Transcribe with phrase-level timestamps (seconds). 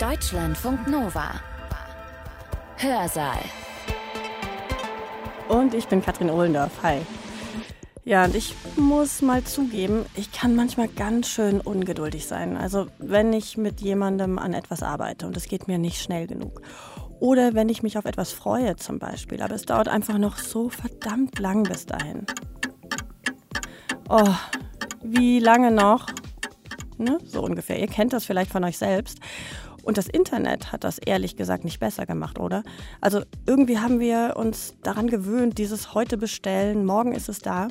[0.00, 1.40] Deutschlandfunk Nova.
[2.76, 3.38] Hörsaal.
[5.48, 6.82] Und ich bin Katrin Ohlendorf.
[6.82, 7.00] Hi.
[8.04, 12.58] Ja, und ich muss mal zugeben, ich kann manchmal ganz schön ungeduldig sein.
[12.58, 16.60] Also wenn ich mit jemandem an etwas arbeite und es geht mir nicht schnell genug.
[17.18, 20.68] Oder wenn ich mich auf etwas freue zum Beispiel, aber es dauert einfach noch so
[20.68, 22.26] verdammt lang bis dahin.
[24.10, 24.34] Oh,
[25.02, 26.08] wie lange noch?
[26.98, 27.18] Ne?
[27.24, 27.78] So ungefähr.
[27.78, 29.20] Ihr kennt das vielleicht von euch selbst.
[29.86, 32.64] Und das Internet hat das ehrlich gesagt nicht besser gemacht, oder?
[33.00, 37.68] Also irgendwie haben wir uns daran gewöhnt, dieses heute bestellen, morgen ist es da.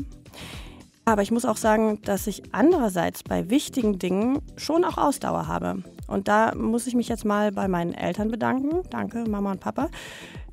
[1.04, 5.84] Aber ich muss auch sagen, dass ich andererseits bei wichtigen Dingen schon auch Ausdauer habe.
[6.08, 8.88] Und da muss ich mich jetzt mal bei meinen Eltern bedanken.
[8.90, 9.90] Danke, Mama und Papa.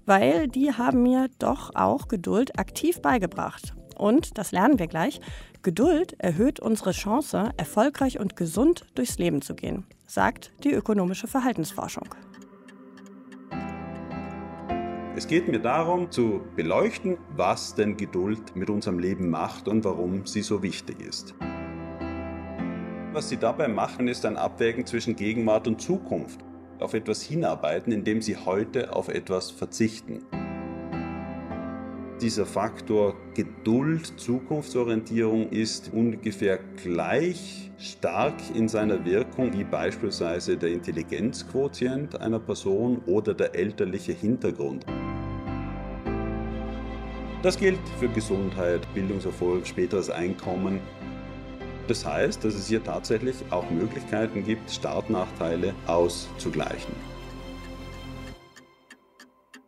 [0.05, 3.73] Weil die haben mir doch auch Geduld aktiv beigebracht.
[3.97, 5.21] Und, das lernen wir gleich,
[5.63, 12.15] Geduld erhöht unsere Chance, erfolgreich und gesund durchs Leben zu gehen, sagt die ökonomische Verhaltensforschung.
[15.17, 20.27] Es geht mir darum zu beleuchten, was denn Geduld mit unserem Leben macht und warum
[20.27, 21.35] sie so wichtig ist.
[23.15, 26.41] Was Sie dabei machen, ist ein Abwägen zwischen Gegenwart und Zukunft.
[26.79, 30.27] Auf etwas hinarbeiten, indem Sie heute auf etwas verzichten
[32.23, 42.21] dieser Faktor Geduld, Zukunftsorientierung ist ungefähr gleich stark in seiner Wirkung wie beispielsweise der Intelligenzquotient
[42.21, 44.87] einer Person oder der elterliche Hintergrund.
[47.43, 50.81] Das gilt für Gesundheit, Bildungserfolg, späteres Einkommen.
[51.89, 56.95] Das heißt, dass es hier tatsächlich auch Möglichkeiten gibt, Startnachteile auszugleichen.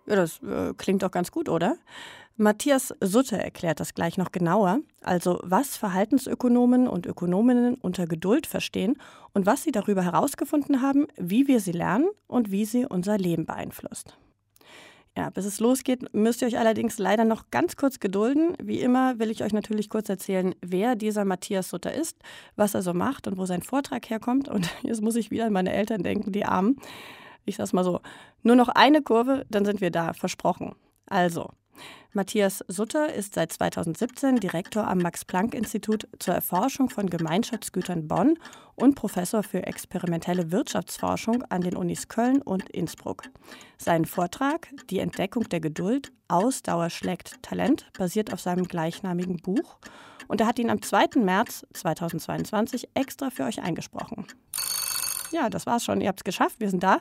[0.07, 1.79] Ja, das äh, klingt doch ganz gut, oder?
[2.37, 8.97] Matthias Sutter erklärt das gleich noch genauer, also was Verhaltensökonomen und Ökonominnen unter Geduld verstehen
[9.35, 13.47] und was sie darüber herausgefunden haben, wie wir sie lernen und wie sie unser Leben
[13.47, 14.19] beeinflusst.
[15.17, 18.57] Ja, bis es losgeht, müsst ihr euch allerdings leider noch ganz kurz gedulden.
[18.61, 22.19] Wie immer will ich euch natürlich kurz erzählen, wer dieser Matthias Sutter ist,
[22.57, 24.49] was er so macht und wo sein Vortrag herkommt.
[24.49, 26.81] Und jetzt muss ich wieder an meine Eltern denken, die Armen.
[27.45, 28.01] Ich sag's mal so,
[28.43, 30.75] nur noch eine Kurve, dann sind wir da, versprochen.
[31.07, 31.51] Also,
[32.17, 38.39] Matthias Sutter ist seit 2017 Direktor am Max-Planck-Institut zur Erforschung von Gemeinschaftsgütern Bonn
[38.77, 43.25] und Professor für experimentelle Wirtschaftsforschung an den Unis Köln und Innsbruck.
[43.79, 49.79] Sein Vortrag Die Entdeckung der Geduld, Ausdauer schlägt Talent basiert auf seinem gleichnamigen Buch
[50.29, 51.19] und er hat ihn am 2.
[51.21, 54.25] März 2022 extra für euch eingesprochen.
[55.33, 56.01] Ja, das war's schon.
[56.01, 56.61] Ihr habt es geschafft.
[56.61, 57.01] Wir sind da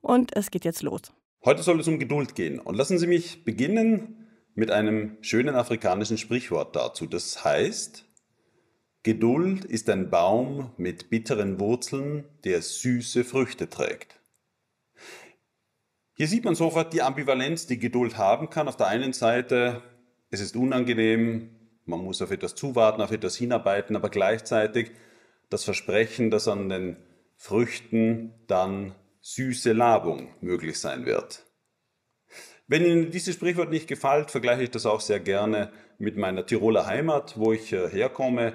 [0.00, 1.02] und es geht jetzt los.
[1.44, 2.58] Heute soll es um Geduld gehen.
[2.58, 4.25] Und lassen Sie mich beginnen
[4.56, 7.06] mit einem schönen afrikanischen Sprichwort dazu.
[7.06, 8.04] Das heißt,
[9.04, 14.18] Geduld ist ein Baum mit bitteren Wurzeln, der süße Früchte trägt.
[16.16, 18.66] Hier sieht man sofort die Ambivalenz, die Geduld haben kann.
[18.66, 19.82] Auf der einen Seite,
[20.30, 21.50] es ist unangenehm,
[21.84, 24.90] man muss auf etwas zuwarten, auf etwas hinarbeiten, aber gleichzeitig
[25.50, 26.96] das Versprechen, dass an den
[27.36, 31.45] Früchten dann süße Labung möglich sein wird.
[32.68, 36.86] Wenn Ihnen dieses Sprichwort nicht gefällt, vergleiche ich das auch sehr gerne mit meiner Tiroler
[36.86, 38.54] Heimat, wo ich äh, herkomme.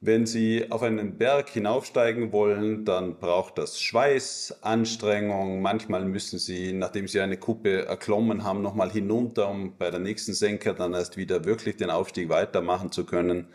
[0.00, 5.62] Wenn Sie auf einen Berg hinaufsteigen wollen, dann braucht das Schweiß, Anstrengung.
[5.62, 10.34] Manchmal müssen Sie, nachdem Sie eine Kuppe erklommen haben, nochmal hinunter, um bei der nächsten
[10.34, 13.48] Senke dann erst wieder wirklich den Aufstieg weitermachen zu können.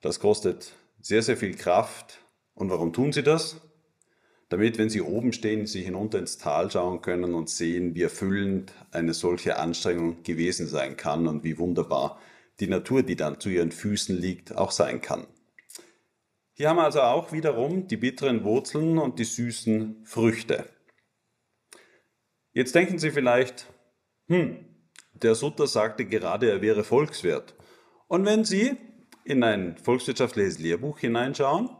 [0.00, 2.20] Das kostet sehr, sehr viel Kraft.
[2.54, 3.60] Und warum tun Sie das?
[4.50, 8.74] Damit, wenn Sie oben stehen, Sie hinunter ins Tal schauen können und sehen, wie erfüllend
[8.90, 12.20] eine solche Anstrengung gewesen sein kann und wie wunderbar
[12.58, 15.26] die Natur, die dann zu Ihren Füßen liegt, auch sein kann.
[16.52, 20.66] Hier haben wir also auch wiederum die bitteren Wurzeln und die süßen Früchte.
[22.52, 23.66] Jetzt denken Sie vielleicht,
[24.26, 24.58] hm,
[25.12, 27.54] der Sutter sagte gerade, er wäre Volkswirt.
[28.08, 28.76] Und wenn Sie
[29.24, 31.70] in ein volkswirtschaftliches Lehrbuch hineinschauen,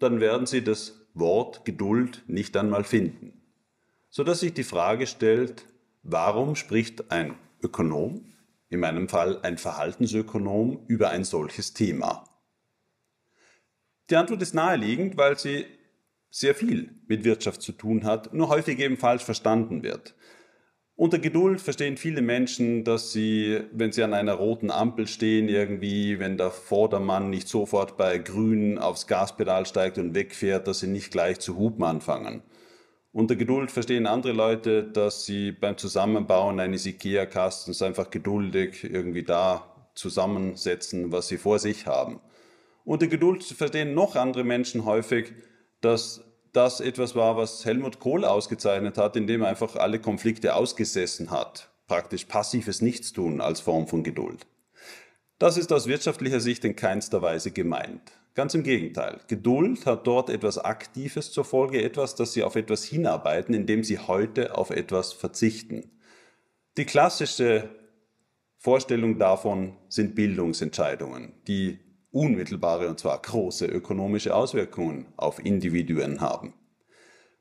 [0.00, 3.42] dann werden Sie das Wort Geduld nicht einmal finden,
[4.10, 5.66] sodass sich die Frage stellt,
[6.02, 8.32] warum spricht ein Ökonom,
[8.68, 12.24] in meinem Fall ein Verhaltensökonom, über ein solches Thema?
[14.10, 15.66] Die Antwort ist naheliegend, weil sie
[16.30, 20.14] sehr viel mit Wirtschaft zu tun hat, nur häufig eben falsch verstanden wird.
[20.98, 26.18] Unter Geduld verstehen viele Menschen, dass sie, wenn sie an einer roten Ampel stehen, irgendwie,
[26.18, 31.12] wenn der Vordermann nicht sofort bei Grün aufs Gaspedal steigt und wegfährt, dass sie nicht
[31.12, 32.42] gleich zu hupen anfangen.
[33.12, 39.90] Unter Geduld verstehen andere Leute, dass sie beim Zusammenbauen eines IKEA-Kastens einfach geduldig irgendwie da
[39.94, 42.18] zusammensetzen, was sie vor sich haben.
[42.84, 45.32] Unter Geduld verstehen noch andere Menschen häufig,
[45.80, 51.30] dass das etwas war, was Helmut Kohl ausgezeichnet hat, indem er einfach alle Konflikte ausgesessen
[51.30, 51.68] hat.
[51.86, 54.46] Praktisch passives Nichtstun als Form von Geduld.
[55.38, 58.12] Das ist aus wirtschaftlicher Sicht in keinster Weise gemeint.
[58.34, 59.20] Ganz im Gegenteil.
[59.26, 63.98] Geduld hat dort etwas Aktives zur Folge, etwas, dass Sie auf etwas hinarbeiten, indem Sie
[63.98, 65.90] heute auf etwas verzichten.
[66.76, 67.68] Die klassische
[68.58, 71.78] Vorstellung davon sind Bildungsentscheidungen, die
[72.10, 76.54] unmittelbare und zwar große ökonomische Auswirkungen auf Individuen haben.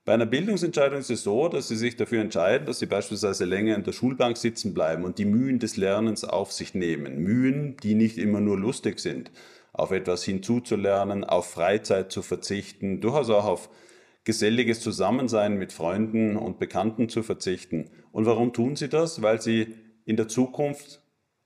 [0.08, 3.76] Bei einer Bildungsentscheidung ist es so, dass Sie sich dafür entscheiden, dass Sie beispielsweise länger
[3.76, 7.18] in der Schulbank sitzen bleiben und die Mühen des Lernens auf sich nehmen.
[7.18, 9.32] Mühen, die nicht immer nur lustig sind,
[9.74, 13.70] auf etwas hinzuzulernen, auf Freizeit zu verzichten, durchaus auch auf
[14.24, 17.90] geselliges Zusammensein mit Freunden und Bekannten zu verzichten.
[18.14, 19.22] Und warum tun Sie das?
[19.22, 19.76] Weil Sie
[20.06, 21.02] in der Zukunft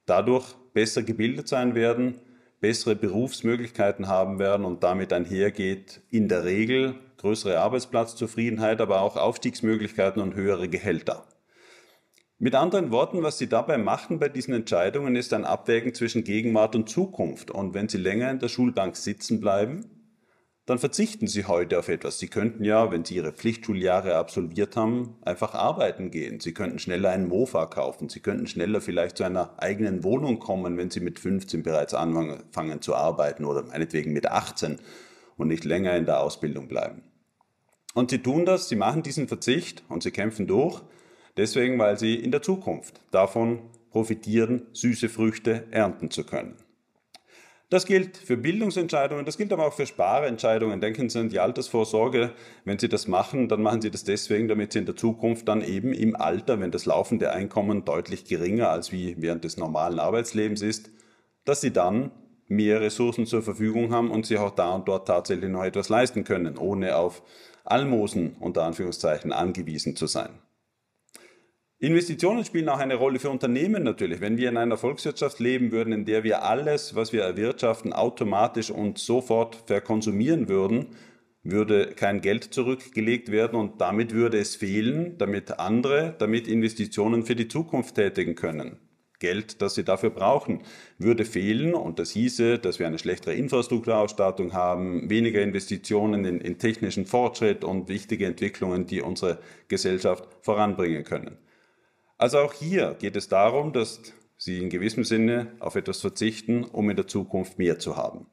[0.06, 2.22] dadurch besser gebildet sein werden,
[2.62, 10.22] bessere Berufsmöglichkeiten haben werden und damit einhergeht in der Regel größere Arbeitsplatzzufriedenheit, aber auch Aufstiegsmöglichkeiten
[10.22, 11.28] und höhere Gehälter.
[12.40, 16.76] Mit anderen Worten, was Sie dabei machen bei diesen Entscheidungen, ist ein Abwägen zwischen Gegenwart
[16.76, 17.52] und Zukunft.
[17.52, 20.01] Und wenn Sie länger in der Schulbank sitzen bleiben,
[20.68, 22.20] dann verzichten Sie heute auf etwas.
[22.20, 26.40] Sie könnten ja, wenn Sie Ihre Pflichtschuljahre absolviert haben, einfach arbeiten gehen.
[26.40, 28.10] Sie könnten schneller einen Mofa kaufen.
[28.10, 32.82] Sie könnten schneller vielleicht zu einer eigenen Wohnung kommen, wenn Sie mit 15 bereits anfangen
[32.82, 34.80] zu arbeiten oder meinetwegen mit 18
[35.36, 37.04] und nicht länger in der Ausbildung bleiben.
[37.94, 40.82] Und Sie tun das, Sie machen diesen Verzicht und Sie kämpfen durch,
[41.38, 43.60] deswegen, weil Sie in der Zukunft davon
[43.90, 46.56] profitieren, süße Früchte ernten zu können.
[47.72, 50.82] Das gilt für Bildungsentscheidungen, das gilt aber auch für Sparentscheidungen.
[50.82, 52.34] Denken Sie an die Altersvorsorge.
[52.66, 55.62] Wenn Sie das machen, dann machen Sie das deswegen, damit Sie in der Zukunft dann
[55.62, 60.62] eben im Alter, wenn das laufende Einkommen deutlich geringer als wie während des normalen Arbeitslebens
[60.62, 60.90] ist,
[61.46, 62.12] dass Sie dann
[62.50, 66.26] mehr Ressourcen zur Verfügung haben und Sie auch da und dort tatsächlich noch etwas leisten
[66.26, 67.24] können, ohne auf
[67.64, 70.32] Almosen unter Anführungszeichen angewiesen zu sein.
[71.84, 74.22] Investitionen spielen auch eine Rolle für Unternehmen natürlich.
[74.22, 78.70] Wenn wir in einer Volkswirtschaft leben würden, in der wir alles, was wir erwirtschaften, automatisch
[78.70, 80.90] und sofort verkonsumieren würden,
[81.42, 87.36] würde kein Geld zurückgelegt werden und damit würde es fehlen, damit andere damit Investitionen für
[87.36, 88.78] die Zukunft tätigen können.
[89.18, 90.62] Geld, das sie dafür brauchen,
[91.00, 96.60] würde fehlen und das hieße, dass wir eine schlechtere Infrastrukturausstattung haben, weniger Investitionen in, in
[96.60, 101.40] technischen Fortschritt und wichtige Entwicklungen, die unsere Gesellschaft voranbringen können.
[102.22, 104.00] Also auch hier geht es darum, dass
[104.38, 108.28] Sie in gewissem Sinne auf etwas verzichten, um in der Zukunft mehr zu haben.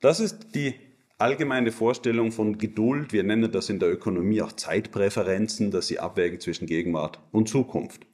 [0.00, 0.76] Das ist die
[1.18, 3.12] allgemeine Vorstellung von Geduld.
[3.12, 8.06] Wir nennen das in der Ökonomie auch Zeitpräferenzen, dass Sie abwägen zwischen Gegenwart und Zukunft.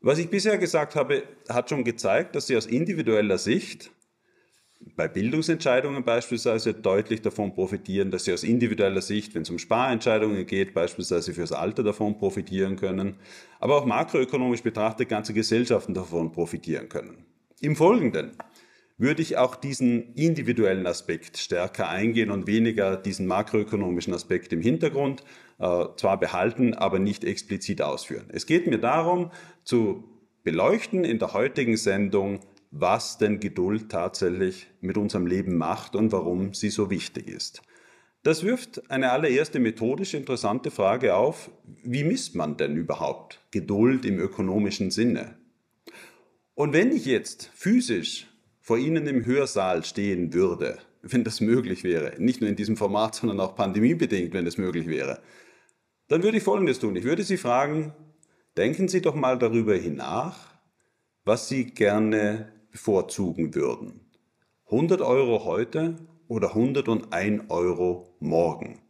[0.00, 3.92] Was ich bisher gesagt habe, hat schon gezeigt, dass Sie aus individueller Sicht
[4.96, 10.46] bei Bildungsentscheidungen beispielsweise deutlich davon profitieren, dass sie aus individueller Sicht, wenn es um Sparentscheidungen
[10.46, 13.16] geht, beispielsweise fürs Alter davon profitieren können,
[13.60, 17.24] aber auch makroökonomisch betrachtet ganze Gesellschaften davon profitieren können.
[17.60, 18.32] Im Folgenden
[18.96, 25.24] würde ich auch diesen individuellen Aspekt stärker eingehen und weniger diesen makroökonomischen Aspekt im Hintergrund
[25.58, 28.26] äh, zwar behalten, aber nicht explizit ausführen.
[28.28, 29.32] Es geht mir darum,
[29.64, 30.04] zu
[30.44, 32.40] beleuchten in der heutigen Sendung,
[32.76, 37.62] was denn Geduld tatsächlich mit unserem Leben macht und warum sie so wichtig ist.
[38.24, 41.50] Das wirft eine allererste methodisch interessante Frage auf,
[41.84, 45.36] wie misst man denn überhaupt Geduld im ökonomischen Sinne?
[46.54, 48.26] Und wenn ich jetzt physisch
[48.60, 53.14] vor Ihnen im Hörsaal stehen würde, wenn das möglich wäre, nicht nur in diesem Format,
[53.14, 55.20] sondern auch pandemiebedingt, wenn es möglich wäre,
[56.08, 56.96] dann würde ich Folgendes tun.
[56.96, 57.92] Ich würde Sie fragen,
[58.56, 60.54] denken Sie doch mal darüber hinach,
[61.24, 64.00] was Sie gerne bevorzugen würden.
[64.66, 65.94] 100 Euro heute
[66.26, 68.80] oder 101 Euro morgen.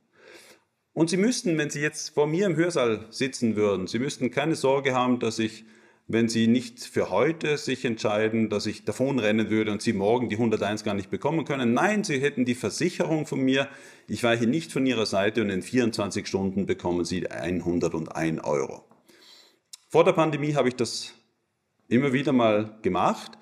[0.95, 4.55] Und Sie müssten, wenn Sie jetzt vor mir im Hörsaal sitzen würden, Sie müssten keine
[4.55, 5.67] Sorge haben, dass ich,
[6.07, 10.37] wenn Sie nicht für heute sich entscheiden, dass ich davonrennen würde und Sie morgen die
[10.37, 11.75] 101 gar nicht bekommen können.
[11.75, 13.69] Nein, Sie hätten die Versicherung von mir,
[14.09, 18.83] ich weiche nicht von Ihrer Seite und in 24 Stunden bekommen Sie 101 Euro.
[19.91, 21.13] Vor der Pandemie habe ich das
[21.89, 23.33] immer wieder mal gemacht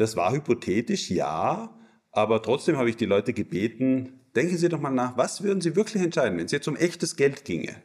[0.00, 1.78] das war hypothetisch, ja,
[2.10, 5.76] aber trotzdem habe ich die Leute gebeten, denken Sie doch mal nach, was würden Sie
[5.76, 7.76] wirklich entscheiden, wenn es jetzt um echtes Geld ginge?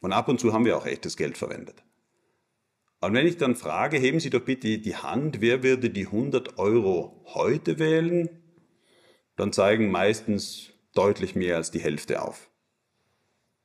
[0.00, 1.82] Und ab und zu haben wir auch echtes Geld verwendet.
[3.00, 6.58] Und wenn ich dann frage, heben Sie doch bitte die Hand, wer würde die 100
[6.58, 8.28] Euro heute wählen?
[9.36, 12.50] Dann zeigen meistens deutlich mehr als die Hälfte auf.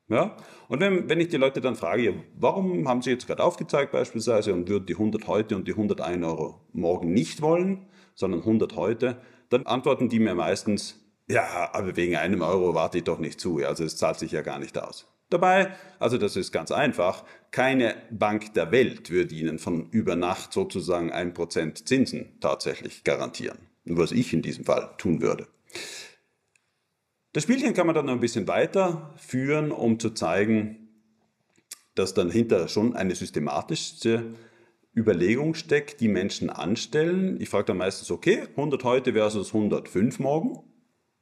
[0.08, 0.38] Ja?
[0.74, 4.56] Und wenn, wenn ich die Leute dann frage, warum haben sie jetzt gerade aufgezeigt beispielsweise
[4.56, 9.22] und würden die 100 heute und die 101 Euro morgen nicht wollen, sondern 100 heute,
[9.50, 11.00] dann antworten die mir meistens,
[11.30, 14.42] ja, aber wegen einem Euro warte ich doch nicht zu, also es zahlt sich ja
[14.42, 15.06] gar nicht aus.
[15.30, 20.54] Dabei, also das ist ganz einfach, keine Bank der Welt würde Ihnen von über Nacht
[20.54, 25.46] sozusagen ein Prozent Zinsen tatsächlich garantieren, was ich in diesem Fall tun würde.
[27.34, 30.88] Das Spielchen kann man dann noch ein bisschen weiter führen, um zu zeigen,
[31.96, 34.36] dass dann hinter schon eine systematische
[34.96, 37.42] Überlegung steckt, die Menschen anstellen.
[37.42, 40.60] Ich frage dann meistens, okay, 100 heute versus 105 morgen.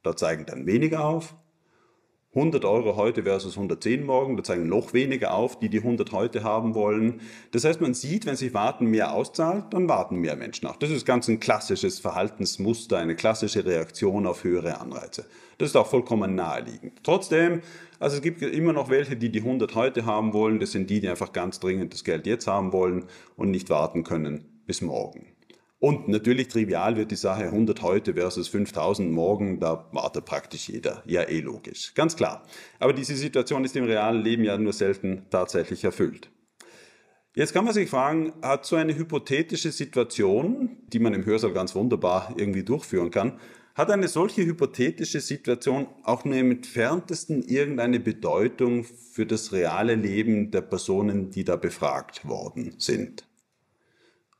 [0.02, 1.34] Da zeigen dann weniger auf.
[2.34, 6.42] 100 Euro heute versus 110 morgen, da zeigen noch weniger auf, die die 100 heute
[6.42, 7.20] haben wollen.
[7.50, 10.76] Das heißt, man sieht, wenn sich Warten mehr auszahlt, dann warten mehr Menschen auch.
[10.76, 15.26] Das ist ganz ein klassisches Verhaltensmuster, eine klassische Reaktion auf höhere Anreize.
[15.58, 17.00] Das ist auch vollkommen naheliegend.
[17.02, 17.60] Trotzdem,
[17.98, 20.58] also es gibt immer noch welche, die die 100 heute haben wollen.
[20.58, 23.04] Das sind die, die einfach ganz dringend das Geld jetzt haben wollen
[23.36, 25.31] und nicht warten können bis morgen.
[25.82, 31.02] Und natürlich trivial wird die Sache 100 heute versus 5000 morgen, da wartet praktisch jeder.
[31.06, 31.92] Ja, eh logisch.
[31.96, 32.44] Ganz klar.
[32.78, 36.30] Aber diese Situation ist im realen Leben ja nur selten tatsächlich erfüllt.
[37.34, 41.74] Jetzt kann man sich fragen, hat so eine hypothetische Situation, die man im Hörsaal ganz
[41.74, 43.40] wunderbar irgendwie durchführen kann,
[43.74, 50.52] hat eine solche hypothetische Situation auch nur im entferntesten irgendeine Bedeutung für das reale Leben
[50.52, 53.26] der Personen, die da befragt worden sind?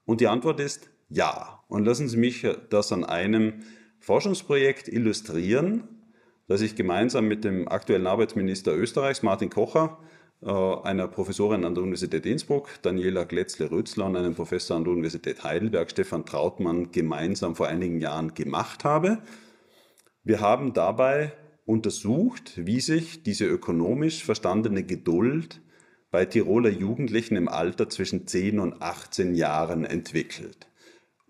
[0.04, 1.60] Und die Antwort ist ja.
[1.68, 3.62] Und lassen Sie mich das an einem
[3.98, 5.88] Forschungsprojekt illustrieren,
[6.48, 9.98] das ich gemeinsam mit dem aktuellen Arbeitsminister Österreichs, Martin Kocher,
[10.42, 15.44] äh, einer Professorin an der Universität Innsbruck, Daniela Gletzle-Rützler und einem Professor an der Universität
[15.44, 19.18] Heidelberg, Stefan Trautmann, gemeinsam vor einigen Jahren gemacht habe.
[20.24, 21.32] Wir haben dabei
[21.64, 25.60] untersucht, wie sich diese ökonomisch verstandene Geduld
[26.10, 30.66] bei Tiroler Jugendlichen im Alter zwischen 10 und 18 Jahren entwickelt.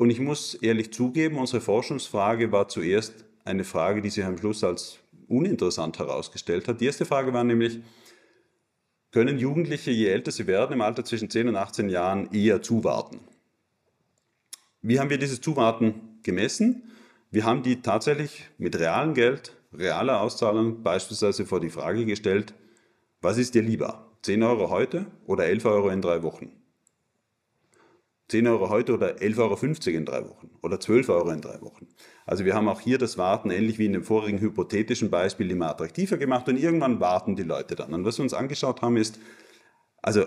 [0.03, 4.65] Und ich muss ehrlich zugeben, unsere Forschungsfrage war zuerst eine Frage, die sich am Schluss
[4.65, 6.81] als uninteressant herausgestellt hat.
[6.81, 7.79] Die erste Frage war nämlich,
[9.13, 13.21] können Jugendliche, je älter sie werden, im Alter zwischen 10 und 18 Jahren eher zuwarten?
[14.81, 16.91] Wie haben wir dieses Zuwarten gemessen?
[17.31, 22.55] Wir haben die tatsächlich mit realem Geld, realer Auszahlung beispielsweise vor die Frage gestellt,
[23.21, 24.11] was ist dir lieber?
[24.23, 26.51] 10 Euro heute oder 11 Euro in drei Wochen?
[28.29, 31.89] 10 Euro heute oder 11,50 Euro in drei Wochen oder 12 Euro in drei Wochen.
[32.25, 35.69] Also wir haben auch hier das Warten ähnlich wie in dem vorigen hypothetischen Beispiel immer
[35.69, 37.93] attraktiver gemacht und irgendwann warten die Leute dann.
[37.93, 39.19] Und was wir uns angeschaut haben ist,
[40.01, 40.25] also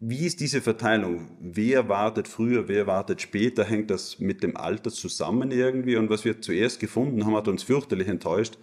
[0.00, 1.36] wie ist diese Verteilung?
[1.40, 3.64] Wer wartet früher, wer wartet später?
[3.64, 5.96] Hängt das mit dem Alter zusammen irgendwie?
[5.96, 8.58] Und was wir zuerst gefunden haben, hat uns fürchterlich enttäuscht.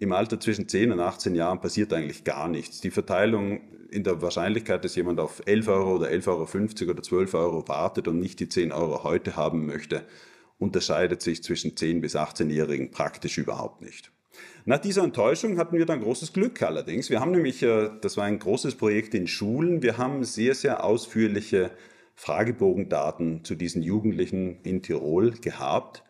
[0.00, 2.80] Im Alter zwischen 10 und 18 Jahren passiert eigentlich gar nichts.
[2.80, 7.34] Die Verteilung in der Wahrscheinlichkeit, dass jemand auf 11 Euro oder 11,50 Euro oder 12
[7.34, 10.06] Euro wartet und nicht die 10 Euro heute haben möchte,
[10.58, 14.10] unterscheidet sich zwischen 10 bis 18-Jährigen praktisch überhaupt nicht.
[14.64, 17.10] Nach dieser Enttäuschung hatten wir dann großes Glück allerdings.
[17.10, 20.82] Wir haben nämlich, äh, das war ein großes Projekt in Schulen, wir haben sehr, sehr
[20.82, 21.72] ausführliche
[22.14, 26.04] Fragebogendaten zu diesen Jugendlichen in Tirol gehabt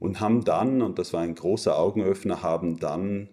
[0.00, 3.28] und haben dann, und das war ein großer Augenöffner, haben dann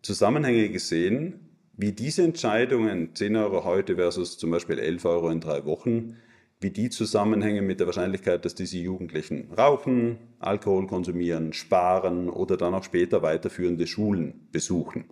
[0.00, 5.64] Zusammenhänge gesehen, wie diese Entscheidungen, 10 Euro heute versus zum Beispiel 11 Euro in drei
[5.66, 6.16] Wochen,
[6.60, 12.74] wie die zusammenhängen mit der Wahrscheinlichkeit, dass diese Jugendlichen rauchen, Alkohol konsumieren, sparen oder dann
[12.74, 15.06] auch später weiterführende Schulen besuchen.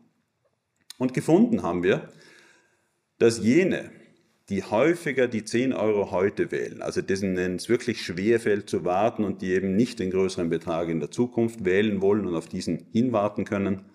[0.99, 2.09] Und gefunden haben wir,
[3.19, 3.91] dass jene,
[4.53, 9.25] die häufiger die 10 Euro heute wählen, also dessen es wirklich schwer fällt zu warten
[9.25, 12.85] und die eben nicht den größeren Betrag in der Zukunft wählen wollen und auf diesen
[12.93, 13.87] hinwarten können,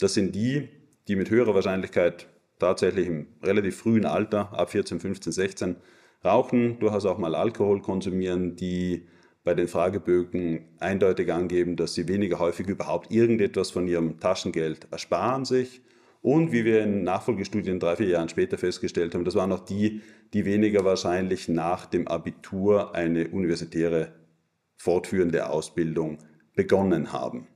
[0.00, 0.70] das sind die,
[1.08, 2.26] die mit höherer Wahrscheinlichkeit
[2.58, 5.76] tatsächlich im relativ frühen Alter, ab 14, 15, 16,
[6.24, 9.06] rauchen, durchaus auch mal Alkohol konsumieren, die
[9.44, 15.44] bei den Fragebögen eindeutig angeben, dass sie weniger häufig überhaupt irgendetwas von ihrem Taschengeld ersparen
[15.44, 15.82] sich.
[16.22, 20.02] Und wie wir in Nachfolgestudien drei, vier Jahren später festgestellt haben, das waren auch die,
[20.32, 24.14] die weniger wahrscheinlich nach dem Abitur eine universitäre
[24.76, 26.18] fortführende Ausbildung
[26.54, 27.48] begonnen haben.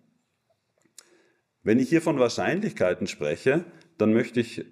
[1.62, 3.64] Wenn ich hier von Wahrscheinlichkeiten spreche,
[3.98, 4.64] dann möchte ich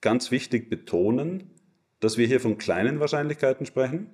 [0.00, 1.54] ganz wichtig betonen,
[2.00, 4.08] dass wir hier von kleinen Wahrscheinlichkeiten sprechen.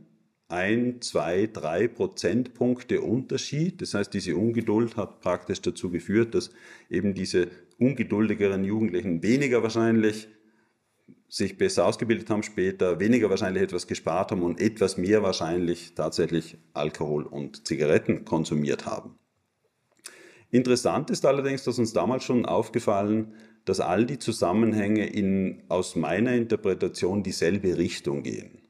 [0.49, 3.81] Ein, zwei, drei Prozentpunkte Unterschied.
[3.83, 6.51] Das heißt, diese Ungeduld hat praktisch dazu geführt, dass
[6.91, 10.29] eben diese ungeduldigeren Jugendlichen weniger wahrscheinlich
[11.29, 16.57] sich besser ausgebildet haben später, weniger wahrscheinlich etwas gespart haben und etwas mehr wahrscheinlich tatsächlich
[16.75, 19.19] Alkohol und Zigaretten konsumiert haben.
[20.51, 26.35] Interessant ist allerdings, dass uns damals schon aufgefallen, dass all die Zusammenhänge in aus meiner
[26.35, 28.63] Interpretation dieselbe Richtung gehen.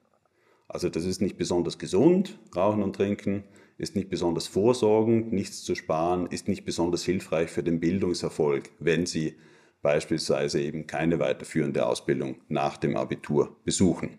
[0.69, 3.45] Also das ist nicht besonders gesund, Rauchen und Trinken,
[3.77, 9.07] ist nicht besonders vorsorgend, nichts zu sparen, ist nicht besonders hilfreich für den Bildungserfolg, wenn
[9.07, 9.37] sie
[9.83, 14.19] beispielsweise eben keine weiterführende Ausbildung nach dem Abitur besuchen.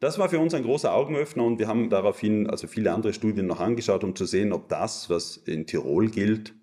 [0.00, 3.46] Das war für uns ein großer Augenöffner und wir haben daraufhin also viele andere Studien
[3.46, 6.54] noch angeschaut, um zu sehen, ob das, was in Tirol gilt,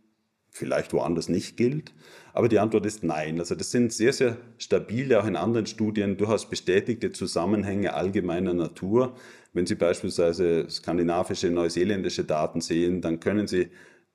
[0.55, 1.93] vielleicht woanders nicht gilt.
[2.33, 3.39] Aber die Antwort ist nein.
[3.39, 9.15] Also das sind sehr, sehr stabile, auch in anderen Studien, durchaus bestätigte Zusammenhänge allgemeiner Natur.
[9.51, 13.67] Wenn Sie beispielsweise skandinavische, neuseeländische Daten sehen, dann können Sie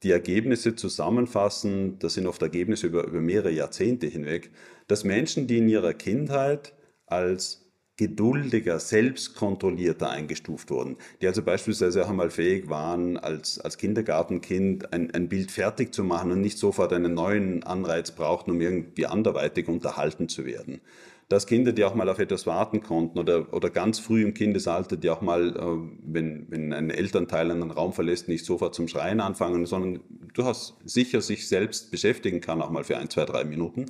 [0.02, 4.50] die Ergebnisse zusammenfassen, das sind oft Ergebnisse über, über mehrere Jahrzehnte hinweg,
[4.86, 6.72] dass Menschen, die in ihrer Kindheit
[7.04, 7.59] als
[8.00, 15.10] geduldiger, selbstkontrollierter eingestuft wurden, die also beispielsweise auch einmal fähig waren, als, als Kindergartenkind ein,
[15.10, 19.68] ein Bild fertig zu machen und nicht sofort einen neuen Anreiz brauchten, um irgendwie anderweitig
[19.68, 20.80] unterhalten zu werden.
[21.28, 24.96] Dass Kinder, die auch mal auf etwas warten konnten oder, oder ganz früh im Kindesalter,
[24.96, 29.20] die auch mal, äh, wenn, wenn ein Elternteil einen Raum verlässt, nicht sofort zum Schreien
[29.20, 30.00] anfangen, sondern
[30.32, 33.84] durchaus sicher sich selbst beschäftigen kann, auch mal für ein, zwei, drei Minuten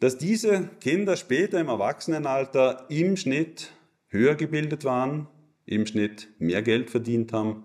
[0.00, 3.72] dass diese Kinder später im Erwachsenenalter im Schnitt
[4.08, 5.28] höher gebildet waren,
[5.66, 7.64] im Schnitt mehr Geld verdient haben,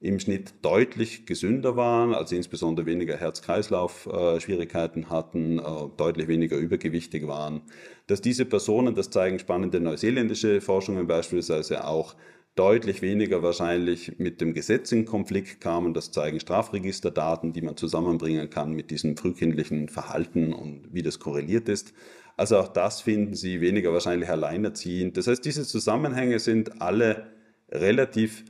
[0.00, 5.62] im Schnitt deutlich gesünder waren, also insbesondere weniger Herz-Kreislauf-Schwierigkeiten hatten, äh,
[5.96, 7.62] deutlich weniger übergewichtig waren.
[8.06, 12.14] Dass diese Personen, das zeigen spannende neuseeländische Forschungen beispielsweise auch,
[12.56, 15.94] deutlich weniger wahrscheinlich mit dem Gesetz in Konflikt kamen.
[15.94, 21.68] Das zeigen Strafregisterdaten, die man zusammenbringen kann mit diesem frühkindlichen Verhalten und wie das korreliert
[21.68, 21.92] ist.
[22.36, 25.16] Also auch das finden Sie weniger wahrscheinlich alleinerziehend.
[25.16, 27.30] Das heißt, diese Zusammenhänge sind alle
[27.70, 28.44] relativ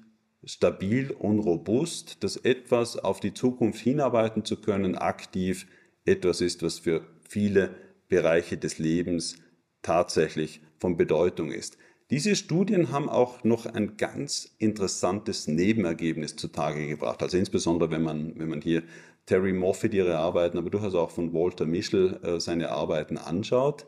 [0.45, 5.67] stabil und robust, dass etwas auf die Zukunft hinarbeiten zu können, aktiv
[6.05, 7.75] etwas ist, was für viele
[8.09, 9.39] Bereiche des Lebens
[9.83, 11.77] tatsächlich von Bedeutung ist.
[12.11, 17.21] Diese Studien haben auch noch ein ganz interessantes Nebenergebnis zutage gebracht.
[17.21, 18.85] Also insbesondere, wenn man, wenn man hier
[19.27, 23.87] Terry Moffat ihre Arbeiten, aber durchaus auch von Walter Mischel äh, seine Arbeiten anschaut,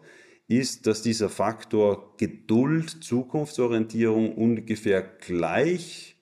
[0.49, 6.17] ist, dass dieser Faktor Geduld, Zukunftsorientierung ungefähr gleich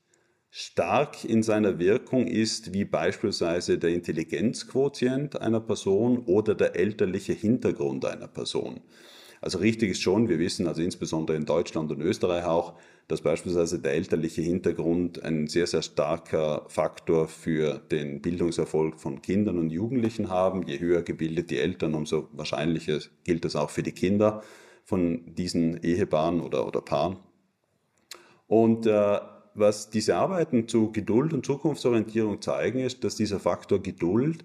[0.51, 8.05] stark in seiner Wirkung ist wie beispielsweise der Intelligenzquotient einer Person oder der elterliche Hintergrund
[8.05, 8.81] einer Person.
[9.41, 12.75] Also richtig ist schon, wir wissen also insbesondere in Deutschland und Österreich auch,
[13.09, 19.59] dass beispielsweise der elterliche Hintergrund ein sehr, sehr starker Faktor für den Bildungserfolg von Kindern
[19.59, 20.67] und Jugendlichen haben.
[20.67, 24.43] Je höher gebildet die Eltern, umso wahrscheinlicher gilt das auch für die Kinder
[24.85, 27.19] von diesen Ehepaaren oder, oder Paaren.
[28.49, 29.19] Und äh,
[29.55, 34.45] was diese Arbeiten zu Geduld und Zukunftsorientierung zeigen, ist, dass dieser Faktor Geduld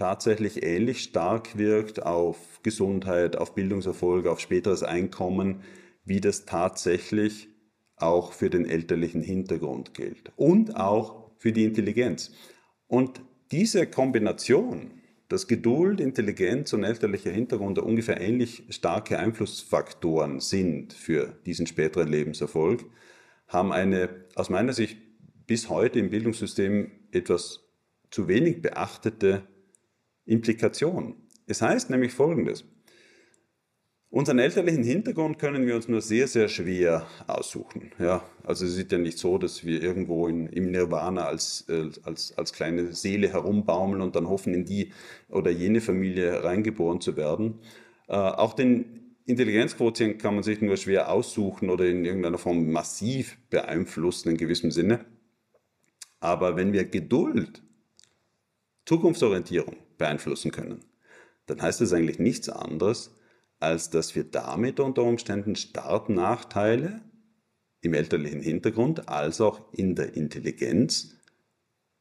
[0.00, 5.60] tatsächlich ähnlich stark wirkt auf Gesundheit, auf Bildungserfolg, auf späteres Einkommen,
[6.06, 7.48] wie das tatsächlich
[7.96, 12.32] auch für den elterlichen Hintergrund gilt und auch für die Intelligenz.
[12.86, 13.20] Und
[13.52, 21.66] diese Kombination, dass Geduld, Intelligenz und elterlicher Hintergrund ungefähr ähnlich starke Einflussfaktoren sind für diesen
[21.66, 22.86] späteren Lebenserfolg,
[23.48, 24.96] haben eine aus meiner Sicht
[25.46, 27.68] bis heute im Bildungssystem etwas
[28.10, 29.42] zu wenig beachtete
[30.24, 31.14] Implikation.
[31.46, 32.64] Es heißt nämlich Folgendes.
[34.12, 37.92] Unseren elterlichen Hintergrund können wir uns nur sehr, sehr schwer aussuchen.
[38.00, 41.90] Ja, also es ist ja nicht so, dass wir irgendwo in, im Nirvana als, äh,
[42.02, 44.92] als, als kleine Seele herumbaumeln und dann hoffen, in die
[45.28, 47.60] oder jene Familie reingeboren zu werden.
[48.08, 53.38] Äh, auch den Intelligenzquotient kann man sich nur schwer aussuchen oder in irgendeiner Form massiv
[53.48, 55.04] beeinflussen in gewissem Sinne.
[56.18, 57.62] Aber wenn wir Geduld,
[58.86, 60.80] Zukunftsorientierung, beeinflussen können,
[61.46, 63.14] dann heißt das eigentlich nichts anderes,
[63.60, 67.02] als dass wir damit unter Umständen Startnachteile
[67.82, 71.16] im elterlichen Hintergrund als auch in der Intelligenz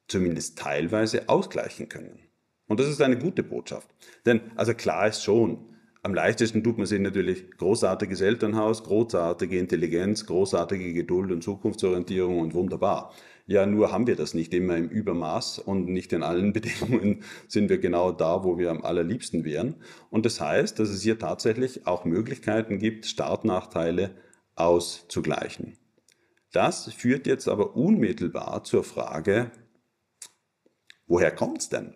[0.07, 2.19] zumindest teilweise ausgleichen können.
[2.67, 3.89] Und das ist eine gute Botschaft.
[4.25, 5.69] Denn also klar ist schon,
[6.01, 12.53] am leichtesten tut man sich natürlich großartiges Elternhaus, großartige Intelligenz, großartige Geduld und Zukunftsorientierung und
[12.53, 13.13] wunderbar.
[13.49, 17.67] Ja, nur haben wir das nicht immer im Übermaß und nicht in allen Bedingungen sind
[17.69, 19.77] wir genau da, wo wir am allerliebsten wären.
[20.11, 24.11] Und das heißt, dass es hier tatsächlich auch Möglichkeiten gibt, Startnachteile
[24.53, 25.79] auszugleichen.
[26.51, 29.49] Das führt jetzt aber unmittelbar zur Frage,
[31.07, 31.95] woher kommt es denn?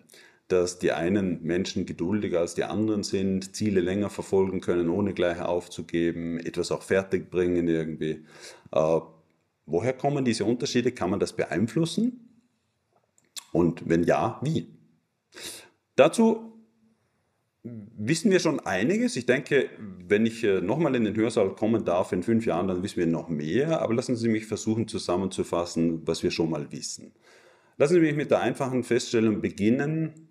[0.49, 5.41] dass die einen Menschen geduldiger als die anderen sind, Ziele länger verfolgen können, ohne gleich
[5.41, 8.25] aufzugeben, etwas auch fertigbringen irgendwie.
[9.65, 10.91] Woher kommen diese Unterschiede?
[10.91, 12.29] Kann man das beeinflussen?
[13.51, 14.67] Und wenn ja, wie?
[15.95, 16.53] Dazu
[17.63, 19.15] wissen wir schon einiges.
[19.15, 22.83] Ich denke, wenn ich äh, nochmal in den Hörsaal kommen darf in fünf Jahren, dann
[22.83, 23.81] wissen wir noch mehr.
[23.81, 27.13] Aber lassen Sie mich versuchen zusammenzufassen, was wir schon mal wissen.
[27.77, 30.27] Lassen Sie mich mit der einfachen Feststellung beginnen.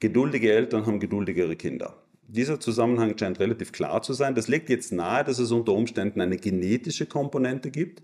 [0.00, 2.01] Geduldige Eltern haben geduldigere Kinder.
[2.28, 4.34] Dieser Zusammenhang scheint relativ klar zu sein.
[4.34, 8.02] Das legt jetzt nahe, dass es unter Umständen eine genetische Komponente gibt.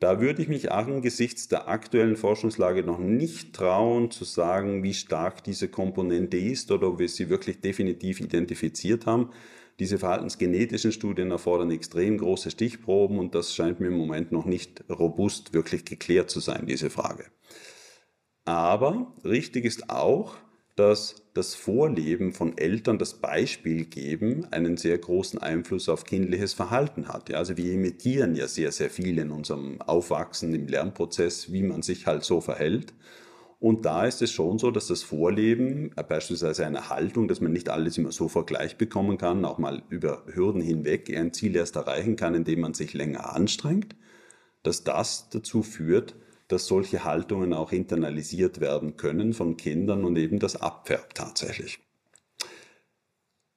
[0.00, 5.42] Da würde ich mich angesichts der aktuellen Forschungslage noch nicht trauen zu sagen, wie stark
[5.42, 9.30] diese Komponente ist oder ob wir sie wirklich definitiv identifiziert haben.
[9.80, 14.84] Diese verhaltensgenetischen Studien erfordern extrem große Stichproben und das scheint mir im Moment noch nicht
[14.88, 17.26] robust wirklich geklärt zu sein, diese Frage.
[18.44, 20.36] Aber richtig ist auch,
[20.78, 27.08] dass das Vorleben von Eltern, das Beispiel geben, einen sehr großen Einfluss auf kindliches Verhalten
[27.08, 27.30] hat.
[27.30, 31.82] Ja, also wir imitieren ja sehr, sehr viel in unserem Aufwachsen im Lernprozess, wie man
[31.82, 32.94] sich halt so verhält.
[33.58, 37.52] Und da ist es schon so, dass das Vorleben, äh, beispielsweise eine Haltung, dass man
[37.52, 41.74] nicht alles immer sofort gleich bekommen kann, auch mal über Hürden hinweg ein Ziel erst
[41.74, 43.96] erreichen kann, indem man sich länger anstrengt,
[44.62, 46.14] dass das dazu führt,
[46.48, 51.78] dass solche Haltungen auch internalisiert werden können von Kindern und eben das abfärbt tatsächlich.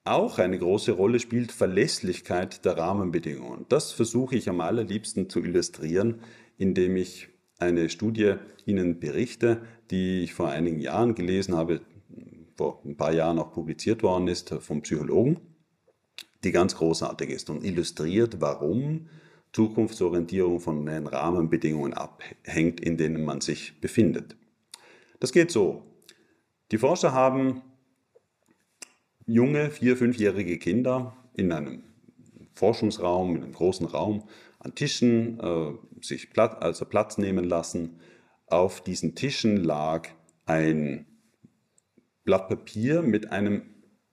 [0.03, 3.65] Auch eine große Rolle spielt Verlässlichkeit der Rahmenbedingungen.
[3.69, 6.21] Das versuche ich am allerliebsten zu illustrieren,
[6.57, 11.81] indem ich eine Studie Ihnen berichte, die ich vor einigen Jahren gelesen habe,
[12.57, 15.39] vor ein paar Jahren auch publiziert worden ist vom Psychologen,
[16.43, 19.07] die ganz großartig ist und illustriert, warum
[19.53, 24.35] Zukunftsorientierung von den Rahmenbedingungen abhängt, in denen man sich befindet.
[25.19, 25.83] Das geht so.
[26.71, 27.61] Die Forscher haben
[29.25, 31.83] junge, vier-, fünfjährige Kinder in einem
[32.53, 34.23] Forschungsraum, in einem großen Raum,
[34.59, 37.99] an Tischen äh, sich Platz, also Platz nehmen lassen.
[38.47, 40.09] Auf diesen Tischen lag
[40.45, 41.05] ein
[42.23, 43.63] Blatt Papier mit einem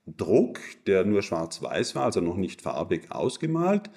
[0.05, 3.89] Druck, der nur schwarz-weiß war, also noch nicht farbig ausgemalt.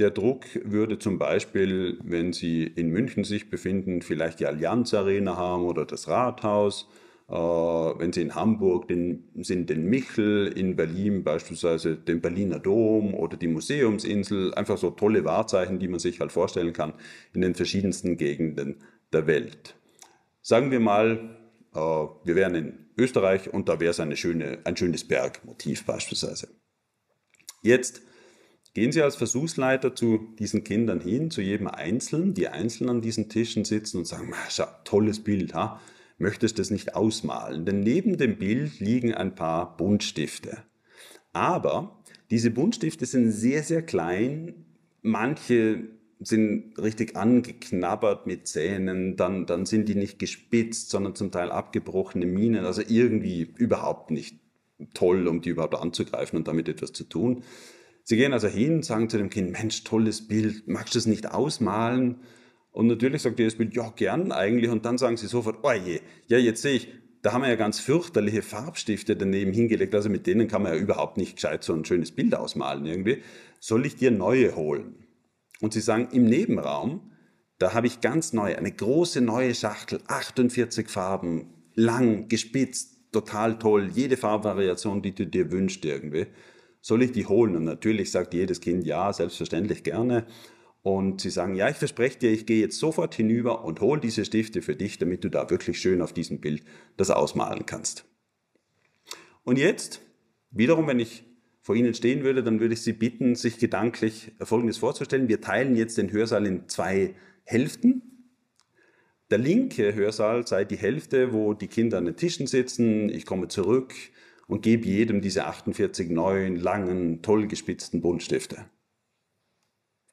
[0.00, 5.36] Der Druck würde zum Beispiel, wenn Sie in München sich befinden, vielleicht die Allianz Arena
[5.36, 6.88] haben oder das Rathaus.
[7.28, 13.12] Äh, wenn Sie in Hamburg den, sind, den Michel, in Berlin beispielsweise den Berliner Dom
[13.12, 14.54] oder die Museumsinsel.
[14.54, 16.94] Einfach so tolle Wahrzeichen, die man sich halt vorstellen kann
[17.34, 18.76] in den verschiedensten Gegenden
[19.12, 19.74] der Welt.
[20.40, 21.36] Sagen wir mal,
[21.74, 26.48] äh, wir wären in Österreich und da wäre es schöne, ein schönes Bergmotiv beispielsweise.
[27.62, 28.00] Jetzt
[28.72, 33.28] Gehen Sie als Versuchsleiter zu diesen Kindern hin, zu jedem Einzelnen, die einzeln an diesen
[33.28, 35.80] Tischen sitzen und sagen, schau, tolles Bild, ha?
[36.18, 37.64] möchtest du es nicht ausmalen?
[37.64, 40.58] Denn neben dem Bild liegen ein paar Buntstifte.
[41.32, 44.66] Aber diese Buntstifte sind sehr, sehr klein.
[45.02, 45.88] Manche
[46.20, 52.26] sind richtig angeknabbert mit Zähnen, dann, dann sind die nicht gespitzt, sondern zum Teil abgebrochene
[52.26, 54.38] Minen, also irgendwie überhaupt nicht
[54.92, 57.42] toll, um die überhaupt anzugreifen und damit etwas zu tun.
[58.10, 61.30] Sie gehen also hin, sagen zu dem Kind, Mensch, tolles Bild, magst du es nicht
[61.30, 62.16] ausmalen?
[62.72, 64.68] Und natürlich sagt jedes Bild, ja, gern eigentlich.
[64.68, 66.88] Und dann sagen sie sofort, oh je, ja, jetzt sehe ich,
[67.22, 69.94] da haben wir ja ganz fürchterliche Farbstifte daneben hingelegt.
[69.94, 73.22] Also mit denen kann man ja überhaupt nicht gescheit so ein schönes Bild ausmalen irgendwie.
[73.60, 75.06] Soll ich dir neue holen?
[75.60, 77.12] Und sie sagen, im Nebenraum,
[77.58, 81.46] da habe ich ganz neu, eine große neue Schachtel, 48 Farben,
[81.76, 86.26] lang, gespitzt, total toll, jede Farbvariation, die du dir wünschst irgendwie
[86.80, 87.56] soll ich die holen?
[87.56, 90.26] Und natürlich sagt jedes Kind ja, selbstverständlich gerne.
[90.82, 94.24] Und sie sagen, ja, ich verspreche dir, ich gehe jetzt sofort hinüber und hole diese
[94.24, 96.64] Stifte für dich, damit du da wirklich schön auf diesem Bild
[96.96, 98.06] das ausmalen kannst.
[99.44, 100.00] Und jetzt,
[100.50, 101.24] wiederum, wenn ich
[101.60, 105.28] vor Ihnen stehen würde, dann würde ich Sie bitten, sich gedanklich Folgendes vorzustellen.
[105.28, 107.14] Wir teilen jetzt den Hörsaal in zwei
[107.44, 108.02] Hälften.
[109.30, 113.10] Der linke Hörsaal sei die Hälfte, wo die Kinder an den Tischen sitzen.
[113.10, 113.94] Ich komme zurück
[114.50, 118.64] und gebe jedem diese 48 neuen, langen, toll gespitzten Buntstifte.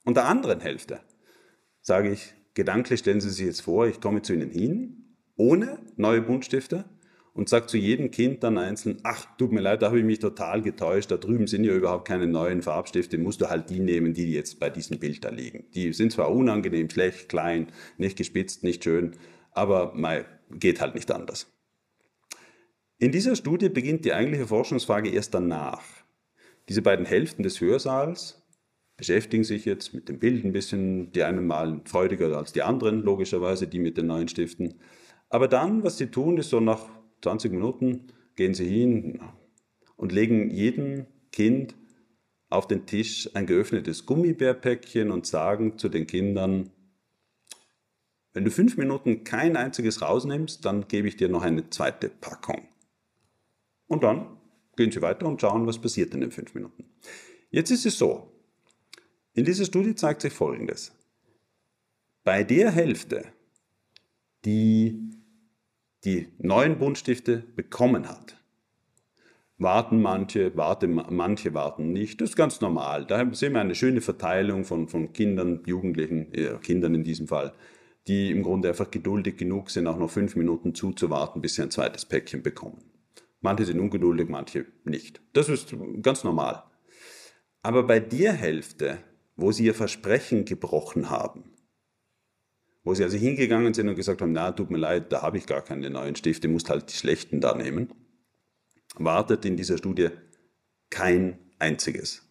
[0.05, 0.99] Und der anderen Hälfte
[1.81, 6.21] sage ich, gedanklich stellen Sie sich jetzt vor, ich komme zu Ihnen hin, ohne neue
[6.21, 6.85] Buntstifte
[7.33, 10.19] und sage zu jedem Kind dann einzeln, ach, tut mir leid, da habe ich mich
[10.19, 14.13] total getäuscht, da drüben sind ja überhaupt keine neuen Farbstifte, musst du halt die nehmen,
[14.13, 15.65] die jetzt bei diesem Bild da liegen.
[15.73, 19.15] Die sind zwar unangenehm, schlecht, klein, nicht gespitzt, nicht schön,
[19.51, 21.56] aber mei, geht halt nicht anders.
[22.99, 25.83] In dieser Studie beginnt die eigentliche Forschungsfrage erst danach.
[26.67, 28.41] Diese beiden Hälften des Hörsaals
[28.97, 33.03] beschäftigen sich jetzt mit dem Bild ein bisschen, die einen malen freudiger als die anderen,
[33.03, 34.79] logischerweise, die mit den neuen Stiften.
[35.29, 36.89] Aber dann, was sie tun, ist so nach
[37.21, 39.19] 20 Minuten gehen sie hin
[39.95, 41.75] und legen jedem Kind
[42.49, 46.71] auf den Tisch ein geöffnetes Gummibärpäckchen und sagen zu den Kindern,
[48.33, 52.66] wenn du fünf Minuten kein einziges rausnimmst, dann gebe ich dir noch eine zweite Packung.
[53.87, 54.37] Und dann
[54.75, 56.85] gehen Sie weiter und schauen, was passiert in den fünf Minuten.
[57.49, 58.31] Jetzt ist es so,
[59.33, 60.91] in dieser Studie zeigt sich Folgendes.
[62.23, 63.25] Bei der Hälfte,
[64.45, 64.99] die
[66.03, 68.37] die neuen Buntstifte bekommen hat,
[69.57, 72.21] warten manche, warten, manche warten nicht.
[72.21, 73.05] Das ist ganz normal.
[73.05, 77.53] Da sehen wir eine schöne Verteilung von, von Kindern, Jugendlichen, äh, Kindern in diesem Fall,
[78.07, 81.71] die im Grunde einfach geduldig genug sind, auch noch fünf Minuten zuzuwarten, bis sie ein
[81.71, 82.83] zweites Päckchen bekommen.
[83.41, 85.21] Manche sind ungeduldig, manche nicht.
[85.33, 86.63] Das ist ganz normal.
[87.61, 88.99] Aber bei der Hälfte,
[89.35, 91.53] wo sie ihr Versprechen gebrochen haben,
[92.83, 95.45] wo sie also hingegangen sind und gesagt haben, na, tut mir leid, da habe ich
[95.45, 97.93] gar keine neuen Stifte, musst halt die schlechten da nehmen,
[98.95, 100.09] wartet in dieser Studie
[100.89, 102.27] kein einziges.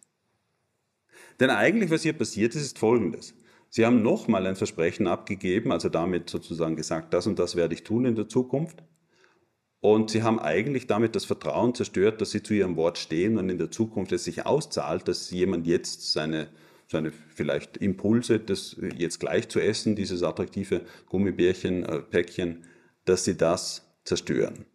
[1.39, 3.35] Denn eigentlich, was hier passiert ist, ist Folgendes.
[3.69, 7.83] Sie haben nochmal ein Versprechen abgegeben, also damit sozusagen gesagt, das und das werde ich
[7.83, 8.83] tun in der Zukunft.
[9.79, 13.49] Und sie haben eigentlich damit das Vertrauen zerstört, dass sie zu ihrem Wort stehen und
[13.49, 16.47] in der Zukunft es sich auszahlt, dass jemand jetzt seine,
[16.87, 22.65] seine vielleicht Impulse, das jetzt gleich zu essen, dieses attraktive Gummibärchen, äh, Päckchen,
[23.05, 24.65] dass sie das zerstören.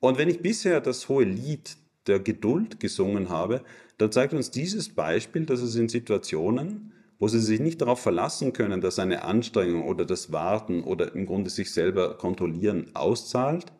[0.00, 1.76] Und wenn ich bisher das hohe Lied
[2.06, 3.62] der Geduld gesungen habe,
[3.98, 6.92] dann zeigt uns dieses Beispiel, dass es in Situationen,
[7.24, 11.24] wo sie sich nicht darauf verlassen können, dass eine Anstrengung oder das Warten oder im
[11.24, 13.72] Grunde sich selber kontrollieren auszahlt,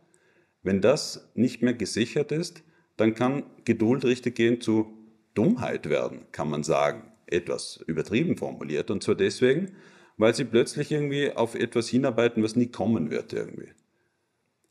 [0.62, 2.62] wenn das nicht mehr gesichert ist,
[2.96, 4.96] dann kann Geduld richtig gehen zu
[5.35, 7.12] Dummheit werden, kann man sagen.
[7.26, 8.90] Etwas übertrieben formuliert.
[8.90, 9.72] Und zwar deswegen,
[10.16, 13.68] weil sie plötzlich irgendwie auf etwas hinarbeiten, was nie kommen wird irgendwie.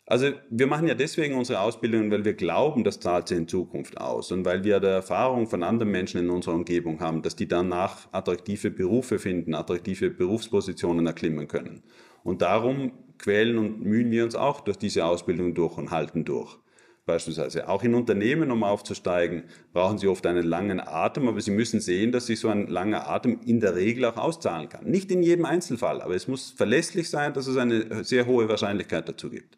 [0.06, 3.98] Also wir machen ja deswegen unsere Ausbildung, weil wir glauben, das zahlt sich in Zukunft
[3.98, 7.48] aus und weil wir der Erfahrung von anderen Menschen in unserer Umgebung haben, dass die
[7.48, 11.84] danach attraktive Berufe finden, attraktive Berufspositionen erklimmen können.
[12.24, 16.58] Und darum quälen und mühen wir uns auch durch diese Ausbildung durch und halten durch.
[17.06, 21.80] Beispielsweise auch in Unternehmen, um aufzusteigen, brauchen sie oft einen langen Atem, aber sie müssen
[21.80, 24.86] sehen, dass sich so ein langer Atem in der Regel auch auszahlen kann.
[24.86, 29.08] Nicht in jedem Einzelfall, aber es muss verlässlich sein, dass es eine sehr hohe Wahrscheinlichkeit
[29.08, 29.58] dazu gibt.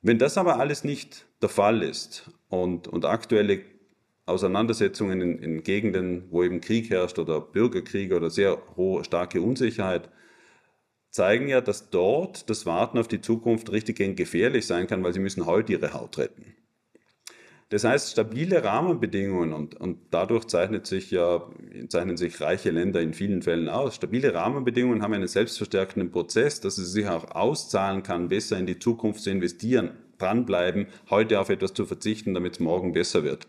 [0.00, 3.62] Wenn das aber alles nicht der Fall ist und, und aktuelle
[4.26, 10.10] Auseinandersetzungen in, in, Gegenden, wo eben Krieg herrscht oder Bürgerkrieg oder sehr hohe, starke Unsicherheit,
[11.10, 15.20] zeigen ja, dass dort das Warten auf die Zukunft richtig gefährlich sein kann, weil sie
[15.20, 16.57] müssen heute ihre Haut retten.
[17.70, 21.46] Das heißt, stabile Rahmenbedingungen und, und dadurch zeichnet sich ja,
[21.88, 23.96] zeichnen sich reiche Länder in vielen Fällen aus.
[23.96, 28.78] Stabile Rahmenbedingungen haben einen selbstverstärkenden Prozess, dass es sich auch auszahlen kann, besser in die
[28.78, 33.46] Zukunft zu investieren, dranbleiben, heute auf etwas zu verzichten, damit es morgen besser wird.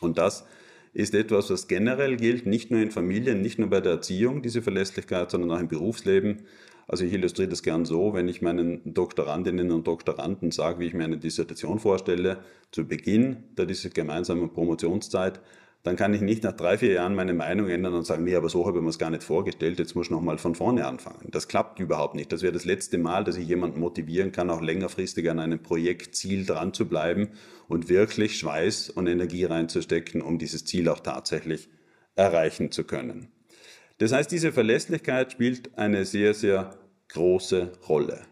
[0.00, 0.44] Und das
[0.92, 4.62] ist etwas, was generell gilt, nicht nur in Familien, nicht nur bei der Erziehung, diese
[4.62, 6.42] Verlässlichkeit, sondern auch im Berufsleben.
[6.88, 10.94] Also ich illustriere das gern so, wenn ich meinen Doktorandinnen und Doktoranden sage, wie ich
[10.94, 12.38] mir eine Dissertation vorstelle,
[12.70, 15.40] zu Beginn der dieser gemeinsamen Promotionszeit,
[15.82, 18.48] dann kann ich nicht nach drei, vier Jahren meine Meinung ändern und sagen, nee, aber
[18.48, 21.28] so habe ich mir es gar nicht vorgestellt, jetzt muss ich nochmal von vorne anfangen.
[21.32, 22.30] Das klappt überhaupt nicht.
[22.30, 26.46] Das wäre das letzte Mal, dass ich jemanden motivieren kann, auch längerfristig an einem Projektziel
[26.46, 27.30] dran zu bleiben
[27.66, 31.68] und wirklich Schweiß und Energie reinzustecken, um dieses Ziel auch tatsächlich
[32.14, 33.32] erreichen zu können.
[33.98, 36.76] Das heißt, diese Verlässlichkeit spielt eine sehr, sehr
[37.08, 38.22] große Rolle.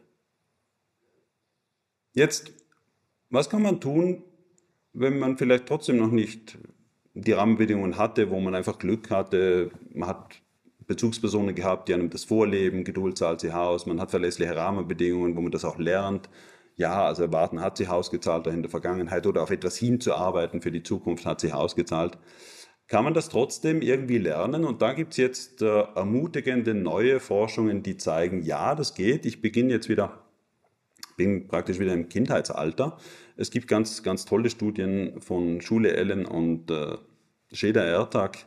[2.12, 2.52] Jetzt,
[3.28, 4.24] was kann man tun,
[4.92, 6.58] wenn man vielleicht trotzdem noch nicht
[7.14, 10.42] die Rahmenbedingungen hatte, wo man einfach Glück hatte, man hat
[10.86, 15.40] Bezugspersonen gehabt, die einem das vorleben, Geduld zahlt sie Haus, man hat verlässliche Rahmenbedingungen, wo
[15.40, 16.28] man das auch lernt.
[16.76, 20.72] Ja, also erwarten hat sie Haus gezahlt in der Vergangenheit oder auf etwas hinzuarbeiten für
[20.72, 22.18] die Zukunft hat sie Haus gezahlt
[22.90, 24.64] kann man das trotzdem irgendwie lernen.
[24.64, 29.24] Und da gibt es jetzt äh, ermutigende neue Forschungen, die zeigen, ja, das geht.
[29.24, 30.24] Ich beginne jetzt wieder,
[31.16, 32.98] bin praktisch wieder im Kindheitsalter.
[33.36, 36.96] Es gibt ganz, ganz tolle Studien von Schule Ellen und äh,
[37.52, 38.38] Şeda Ertag,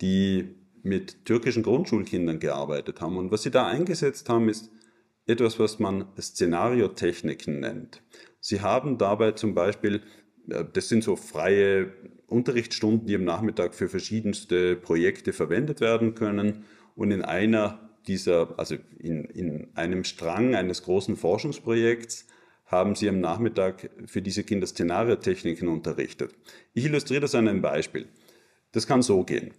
[0.00, 3.18] die mit türkischen Grundschulkindern gearbeitet haben.
[3.18, 4.70] Und was sie da eingesetzt haben, ist
[5.26, 8.02] etwas, was man Szenariotechniken nennt.
[8.40, 10.00] Sie haben dabei zum Beispiel,
[10.46, 11.92] das sind so freie
[12.26, 16.64] Unterrichtsstunden, die am Nachmittag für verschiedenste Projekte verwendet werden können.
[16.94, 22.26] Und in einer dieser, also in, in einem Strang eines großen Forschungsprojekts,
[22.66, 26.34] haben sie am Nachmittag für diese Kinder Szenariotechniken unterrichtet.
[26.72, 28.08] Ich illustriere das an einem Beispiel.
[28.72, 29.52] Das kann so gehen.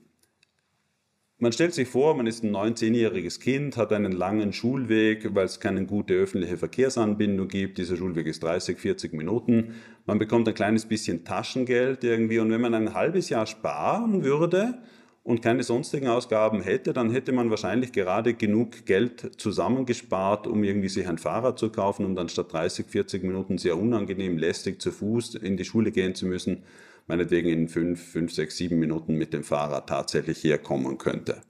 [1.44, 5.60] Man stellt sich vor, man ist ein 19-jähriges Kind, hat einen langen Schulweg, weil es
[5.60, 7.78] keine gute öffentliche Verkehrsanbindung gibt.
[7.80, 9.74] Dieser Schulweg ist 30, 40 Minuten.
[10.06, 12.40] Man bekommt ein kleines bisschen Taschengeld irgendwie.
[12.40, 14.76] Und wenn man ein halbes Jahr sparen würde
[15.24, 20.88] und keine sonstigen Ausgaben hätte, dann hätte man wahrscheinlich gerade genug Geld zusammengespart, um irgendwie
[20.88, 24.94] sich ein Fahrrad zu kaufen und dann statt 30, 40 Minuten sehr unangenehm lästig zu
[24.94, 26.64] Fuß in die Schule gehen zu müssen,
[27.08, 31.42] meinetwegen in 5, 5, 6, 7 Minuten mit dem Fahrrad tatsächlich herkommen könnte.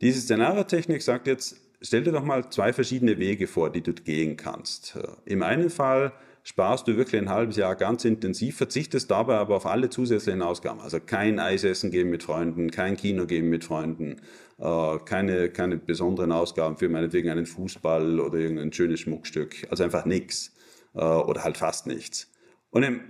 [0.00, 4.36] Diese Szenariotechnik sagt jetzt, stell dir doch mal zwei verschiedene Wege vor, die du gehen
[4.36, 4.98] kannst.
[5.26, 6.12] Im einen Fall
[6.42, 10.80] sparst du wirklich ein halbes Jahr ganz intensiv, verzichtest dabei aber auf alle zusätzlichen Ausgaben.
[10.80, 14.16] Also kein Eisessen geben mit Freunden, kein Kino geben mit Freunden,
[14.58, 19.66] äh, keine, keine besonderen Ausgaben für meinetwegen einen Fußball oder irgendein schönes Schmuckstück.
[19.70, 20.54] Also einfach nichts
[20.94, 22.30] äh, oder halt fast nichts.
[22.70, 23.00] Und im,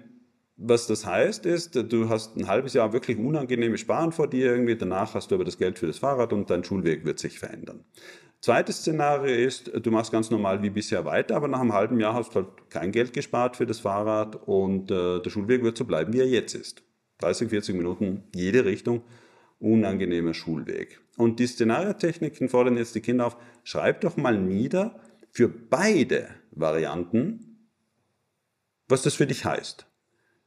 [0.62, 4.76] was das heißt, ist, du hast ein halbes Jahr wirklich unangenehmes Sparen vor dir irgendwie,
[4.76, 7.82] danach hast du aber das Geld für das Fahrrad und dein Schulweg wird sich verändern.
[8.42, 12.14] Zweites Szenario ist, du machst ganz normal wie bisher weiter, aber nach einem halben Jahr
[12.14, 15.86] hast du halt kein Geld gespart für das Fahrrad und äh, der Schulweg wird so
[15.86, 16.82] bleiben, wie er jetzt ist.
[17.20, 19.02] 30, 40 Minuten, jede Richtung,
[19.60, 21.00] unangenehmer Schulweg.
[21.16, 27.68] Und die Szenariotechniken fordern jetzt die Kinder auf, schreib doch mal nieder für beide Varianten,
[28.88, 29.89] was das für dich heißt.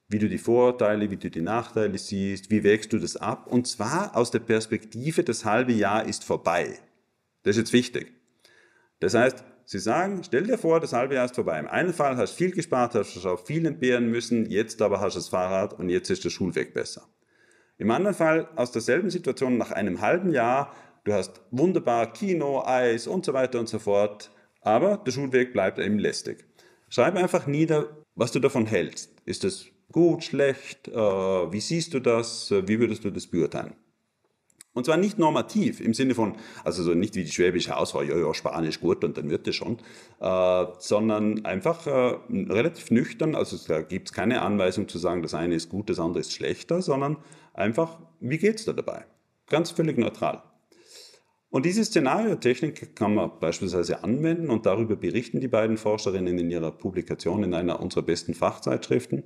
[0.07, 3.67] Wie du die Vorteile, wie du die Nachteile siehst, wie wägst du das ab und
[3.67, 6.79] zwar aus der Perspektive, das halbe Jahr ist vorbei.
[7.43, 8.13] Das ist jetzt wichtig.
[8.99, 11.57] Das heißt, Sie sagen, stell dir vor, das halbe Jahr ist vorbei.
[11.57, 14.99] Im einen Fall hast du viel gespart, hast du auf viel entbehren müssen, jetzt aber
[14.99, 17.07] hast du das Fahrrad und jetzt ist der Schulweg besser.
[17.77, 23.07] Im anderen Fall, aus derselben Situation, nach einem halben Jahr, du hast wunderbar Kino, Eis
[23.07, 26.45] und so weiter und so fort, aber der Schulweg bleibt eben lästig.
[26.89, 29.11] Schreib einfach nieder, was du davon hältst.
[29.25, 30.89] Ist es gut, schlecht?
[30.89, 32.51] Äh, wie siehst du das?
[32.51, 33.75] Wie würdest du das beurteilen?
[34.73, 38.17] Und zwar nicht normativ, im Sinne von, also so nicht wie die schwäbische Auswahl, ja,
[38.17, 39.77] ja, Spanisch gut und dann wird es schon,
[40.19, 45.35] äh, sondern einfach äh, relativ nüchtern, also da gibt es keine Anweisung zu sagen, das
[45.35, 47.17] eine ist gut, das andere ist schlechter, sondern
[47.53, 49.05] einfach, wie geht es da dabei?
[49.47, 50.41] Ganz völlig neutral.
[51.51, 56.71] Und diese Szenariotechnik kann man beispielsweise anwenden und darüber berichten die beiden Forscherinnen in ihrer
[56.71, 59.25] Publikation in einer unserer besten Fachzeitschriften.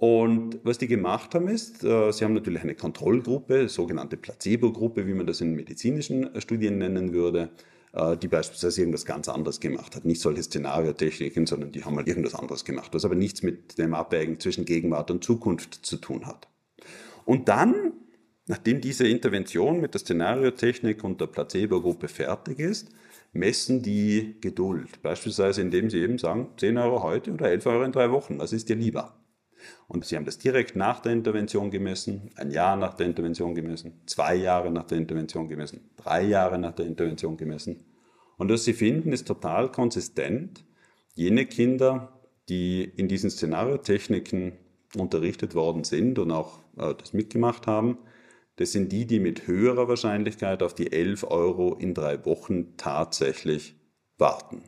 [0.00, 5.12] Und was die gemacht haben ist, äh, sie haben natürlich eine Kontrollgruppe, sogenannte Placebo-Gruppe, wie
[5.12, 7.50] man das in medizinischen äh, Studien nennen würde,
[7.94, 10.04] äh, die beispielsweise irgendwas ganz anderes gemacht hat.
[10.04, 13.92] Nicht solche Szenariotechniken, sondern die haben halt irgendwas anderes gemacht, was aber nichts mit dem
[13.92, 16.46] Abwägen zwischen Gegenwart und Zukunft zu tun hat.
[17.24, 17.92] Und dann,
[18.46, 22.92] nachdem diese Intervention mit der Szenariotechnik und der Placebo-Gruppe fertig ist,
[23.32, 25.02] messen die Geduld.
[25.02, 28.52] Beispielsweise indem sie eben sagen, 10 Euro heute oder 11 Euro in drei Wochen, was
[28.52, 29.17] ist dir lieber?
[29.86, 34.00] Und sie haben das direkt nach der Intervention gemessen, ein Jahr nach der Intervention gemessen,
[34.06, 37.84] zwei Jahre nach der Intervention gemessen, drei Jahre nach der Intervention gemessen.
[38.36, 40.64] Und was sie finden, ist total konsistent.
[41.14, 44.52] Jene Kinder, die in diesen Szenariotechniken
[44.96, 47.98] unterrichtet worden sind und auch äh, das mitgemacht haben,
[48.56, 53.76] das sind die, die mit höherer Wahrscheinlichkeit auf die 11 Euro in drei Wochen tatsächlich
[54.18, 54.64] warten.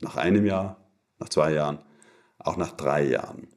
[0.00, 1.78] Nach einem Jahr, nach zwei Jahren,
[2.38, 3.48] auch nach drei Jahren.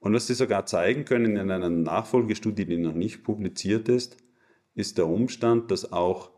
[0.00, 4.16] Und was sie sogar zeigen können in einer Nachfolgestudie, die noch nicht publiziert ist,
[4.74, 6.30] ist der Umstand, dass auch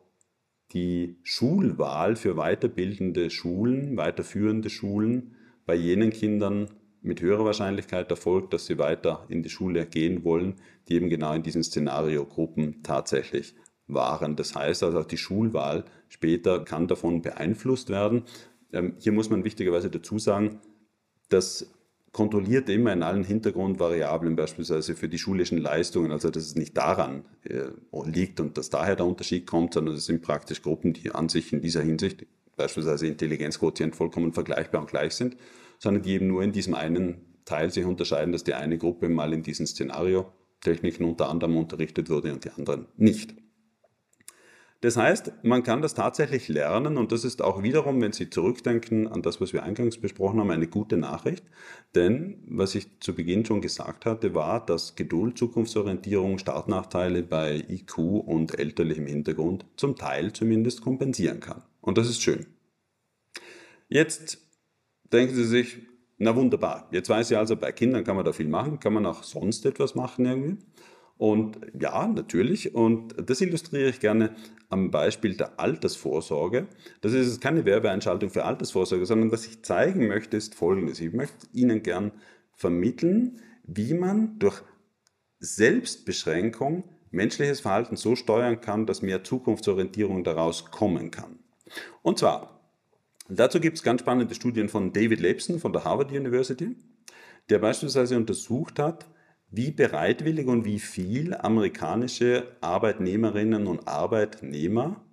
[0.72, 6.68] die Schulwahl für weiterbildende Schulen, weiterführende Schulen bei jenen Kindern
[7.02, 10.54] mit höherer Wahrscheinlichkeit erfolgt, dass sie weiter in die Schule gehen wollen,
[10.88, 13.54] die eben genau in diesen Szenariogruppen tatsächlich
[13.86, 14.36] waren.
[14.36, 18.22] Das heißt also auch die Schulwahl später kann davon beeinflusst werden.
[18.72, 20.60] Ähm, hier muss man wichtigerweise dazu sagen,
[21.28, 21.72] dass
[22.12, 27.24] kontrolliert immer in allen Hintergrundvariablen, beispielsweise für die schulischen Leistungen, also dass es nicht daran
[27.44, 27.64] äh,
[28.04, 31.52] liegt und dass daher der Unterschied kommt, sondern es sind praktisch Gruppen, die an sich
[31.52, 35.36] in dieser Hinsicht, beispielsweise Intelligenzquotient, vollkommen vergleichbar und gleich sind,
[35.78, 39.32] sondern die eben nur in diesem einen Teil sich unterscheiden, dass die eine Gruppe mal
[39.32, 43.34] in diesen Szenario-Techniken unter anderem unterrichtet wurde und die anderen nicht.
[44.82, 49.06] Das heißt, man kann das tatsächlich lernen und das ist auch wiederum, wenn Sie zurückdenken
[49.06, 51.44] an das, was wir eingangs besprochen haben, eine gute Nachricht.
[51.94, 57.96] Denn was ich zu Beginn schon gesagt hatte, war, dass Geduld, Zukunftsorientierung, Startnachteile bei IQ
[57.98, 61.62] und elterlichem Hintergrund zum Teil zumindest kompensieren kann.
[61.80, 62.46] Und das ist schön.
[63.88, 64.38] Jetzt
[65.12, 65.78] denken Sie sich,
[66.18, 69.06] na wunderbar, jetzt weiß ich also, bei Kindern kann man da viel machen, kann man
[69.06, 70.56] auch sonst etwas machen irgendwie.
[71.22, 72.74] Und ja, natürlich.
[72.74, 74.34] Und das illustriere ich gerne
[74.70, 76.66] am Beispiel der Altersvorsorge.
[77.00, 80.98] Das ist keine Werbeeinschaltung für Altersvorsorge, sondern was ich zeigen möchte, ist Folgendes.
[80.98, 82.10] Ich möchte Ihnen gern
[82.56, 84.62] vermitteln, wie man durch
[85.38, 91.38] Selbstbeschränkung menschliches Verhalten so steuern kann, dass mehr Zukunftsorientierung daraus kommen kann.
[92.02, 92.68] Und zwar,
[93.28, 96.74] dazu gibt es ganz spannende Studien von David Lebson von der Harvard University,
[97.48, 99.06] der beispielsweise untersucht hat,
[99.52, 105.04] wie bereitwillig und wie viel amerikanische Arbeitnehmerinnen und Arbeitnehmer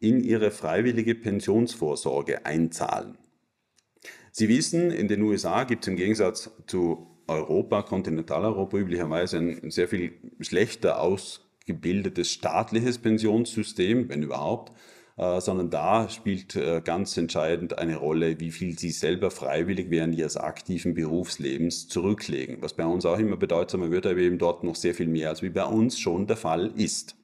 [0.00, 3.16] in ihre freiwillige Pensionsvorsorge einzahlen.
[4.32, 9.88] Sie wissen, in den USA gibt es im Gegensatz zu Europa, Kontinentaleuropa üblicherweise ein sehr
[9.88, 14.72] viel schlechter ausgebildetes staatliches Pensionssystem, wenn überhaupt,
[15.40, 20.36] sondern da spielt äh, ganz entscheidend eine Rolle, wie viel sie selber freiwillig während ihres
[20.36, 22.58] aktiven Berufslebens zurücklegen.
[22.60, 25.42] Was bei uns auch immer bedeutsamer wird, aber eben dort noch sehr viel mehr, als
[25.42, 27.16] wie bei uns schon der Fall ist.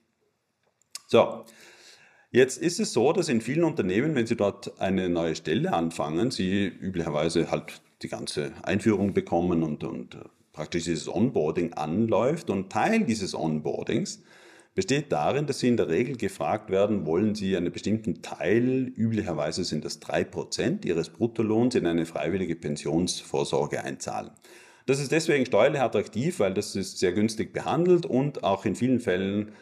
[1.07, 1.45] So,
[2.35, 6.31] Jetzt ist es so, dass in vielen Unternehmen, wenn Sie dort eine neue Stelle anfangen,
[6.31, 10.19] Sie üblicherweise halt die ganze Einführung bekommen und, und äh,
[10.53, 12.49] praktisch dieses Onboarding anläuft.
[12.49, 14.23] Und Teil dieses Onboardings
[14.75, 19.65] besteht darin, dass Sie in der Regel gefragt werden, wollen Sie einen bestimmten Teil, üblicherweise
[19.65, 24.31] sind das drei Prozent Ihres Bruttolohns, in eine freiwillige Pensionsvorsorge einzahlen.
[24.87, 29.01] Das ist deswegen steuerlich attraktiv, weil das ist sehr günstig behandelt und auch in vielen
[29.01, 29.53] Fällen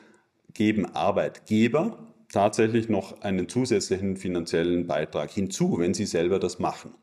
[0.54, 6.94] geben Arbeitgeber tatsächlich noch einen zusätzlichen finanziellen Beitrag hinzu, wenn Sie selber das machen.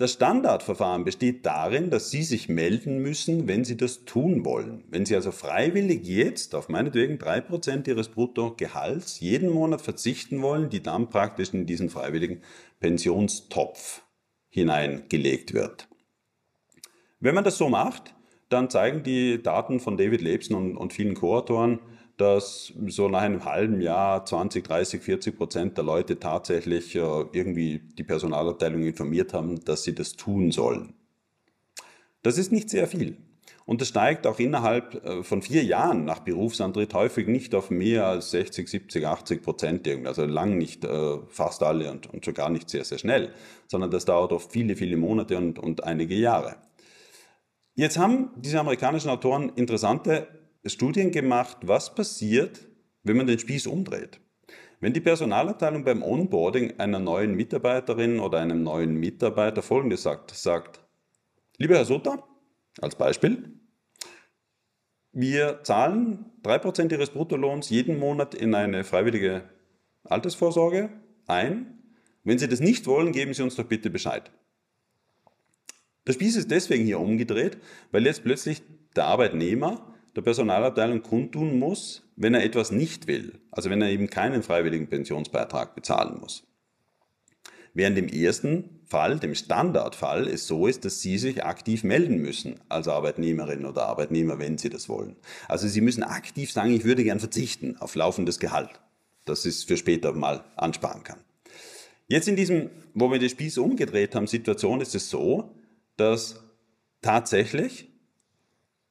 [0.00, 4.82] Das Standardverfahren besteht darin, dass Sie sich melden müssen, wenn Sie das tun wollen.
[4.88, 10.82] Wenn Sie also freiwillig jetzt auf meinetwegen 3% Ihres Bruttogehalts jeden Monat verzichten wollen, die
[10.82, 12.40] dann praktisch in diesen freiwilligen
[12.78, 14.00] Pensionstopf
[14.48, 15.86] hineingelegt wird.
[17.18, 18.14] Wenn man das so macht,
[18.48, 21.78] dann zeigen die Daten von David Lebson und, und vielen Co-Autoren,
[22.20, 27.00] dass so nach einem halben Jahr 20, 30, 40 Prozent der Leute tatsächlich äh,
[27.32, 30.94] irgendwie die Personalabteilung informiert haben, dass sie das tun sollen.
[32.22, 33.16] Das ist nicht sehr viel.
[33.64, 38.06] Und das steigt auch innerhalb äh, von vier Jahren nach Berufsantritt häufig nicht auf mehr
[38.06, 42.50] als 60, 70, 80 Prozent Also lang nicht äh, fast alle und, und schon gar
[42.50, 43.32] nicht sehr, sehr schnell,
[43.66, 46.56] sondern das dauert oft viele, viele Monate und, und einige Jahre.
[47.74, 52.68] Jetzt haben diese amerikanischen Autoren interessante Studien gemacht, was passiert,
[53.02, 54.20] wenn man den Spieß umdreht.
[54.80, 60.80] Wenn die Personalabteilung beim Onboarding einer neuen Mitarbeiterin oder einem neuen Mitarbeiter Folgendes sagt, sagt,
[61.58, 62.26] lieber Herr Sutter,
[62.80, 63.60] als Beispiel,
[65.12, 69.42] wir zahlen 3% Ihres Bruttolohns jeden Monat in eine freiwillige
[70.04, 70.90] Altersvorsorge
[71.26, 71.78] ein.
[72.22, 74.30] Wenn Sie das nicht wollen, geben Sie uns doch bitte Bescheid.
[76.06, 77.58] Der Spieß ist deswegen hier umgedreht,
[77.90, 78.62] weil jetzt plötzlich
[78.96, 84.10] der Arbeitnehmer der Personalabteilung kundtun muss, wenn er etwas nicht will, also wenn er eben
[84.10, 86.44] keinen freiwilligen Pensionsbeitrag bezahlen muss.
[87.72, 92.58] Während im ersten Fall, dem Standardfall, es so ist, dass Sie sich aktiv melden müssen
[92.68, 95.16] als Arbeitnehmerin oder Arbeitnehmer, wenn Sie das wollen.
[95.46, 98.80] Also Sie müssen aktiv sagen, ich würde gern verzichten auf laufendes Gehalt,
[99.24, 101.20] das es für später mal ansparen kann.
[102.08, 105.54] Jetzt in diesem, wo wir den Spieß umgedreht haben, Situation ist es so,
[105.96, 106.42] dass
[107.02, 107.88] tatsächlich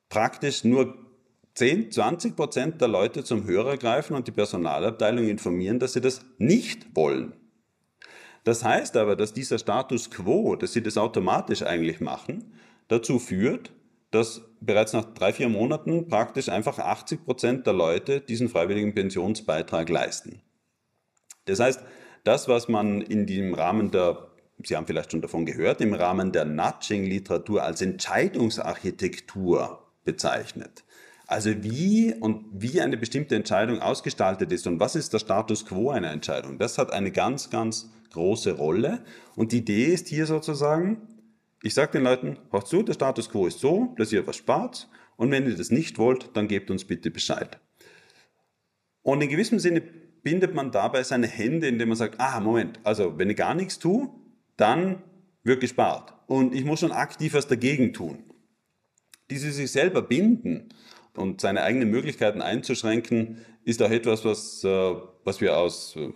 [0.08, 1.09] praktisch nur
[1.56, 6.22] 10, 20 Prozent der Leute zum Hörer greifen und die Personalabteilung informieren, dass sie das
[6.38, 7.34] nicht wollen.
[8.44, 12.54] Das heißt aber, dass dieser Status quo, dass sie das automatisch eigentlich machen,
[12.88, 13.72] dazu führt,
[14.12, 19.90] dass bereits nach drei, vier Monaten praktisch einfach 80 Prozent der Leute diesen freiwilligen Pensionsbeitrag
[19.90, 20.42] leisten.
[21.46, 21.82] Das heißt,
[22.24, 24.30] das, was man in dem Rahmen der,
[24.64, 30.84] Sie haben vielleicht schon davon gehört, im Rahmen der Nudging-Literatur als Entscheidungsarchitektur bezeichnet,
[31.30, 35.92] also wie und wie eine bestimmte Entscheidung ausgestaltet ist und was ist der Status quo
[35.92, 39.04] einer Entscheidung, das hat eine ganz, ganz große Rolle.
[39.36, 41.08] Und die Idee ist hier sozusagen,
[41.62, 44.90] ich sage den Leuten, hört zu, der Status quo ist so, dass ihr was spart
[45.18, 47.60] und wenn ihr das nicht wollt, dann gebt uns bitte Bescheid.
[49.04, 49.82] Und in gewissem Sinne
[50.24, 53.78] bindet man dabei seine Hände, indem man sagt, ah, Moment, also wenn ich gar nichts
[53.78, 54.10] tue,
[54.58, 55.04] dann
[55.44, 56.12] wird gespart.
[56.26, 58.24] Und ich muss schon aktiv was dagegen tun.
[59.30, 60.70] Diese sich selber binden
[61.20, 66.12] und seine eigenen Möglichkeiten einzuschränken, ist auch etwas, was, äh, was wir aus äh,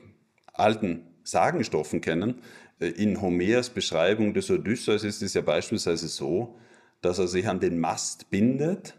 [0.54, 2.42] alten Sagenstoffen kennen.
[2.80, 6.58] Äh, in Homers Beschreibung des Odysseus ist es ja beispielsweise so,
[7.02, 8.96] dass er sich an den Mast bindet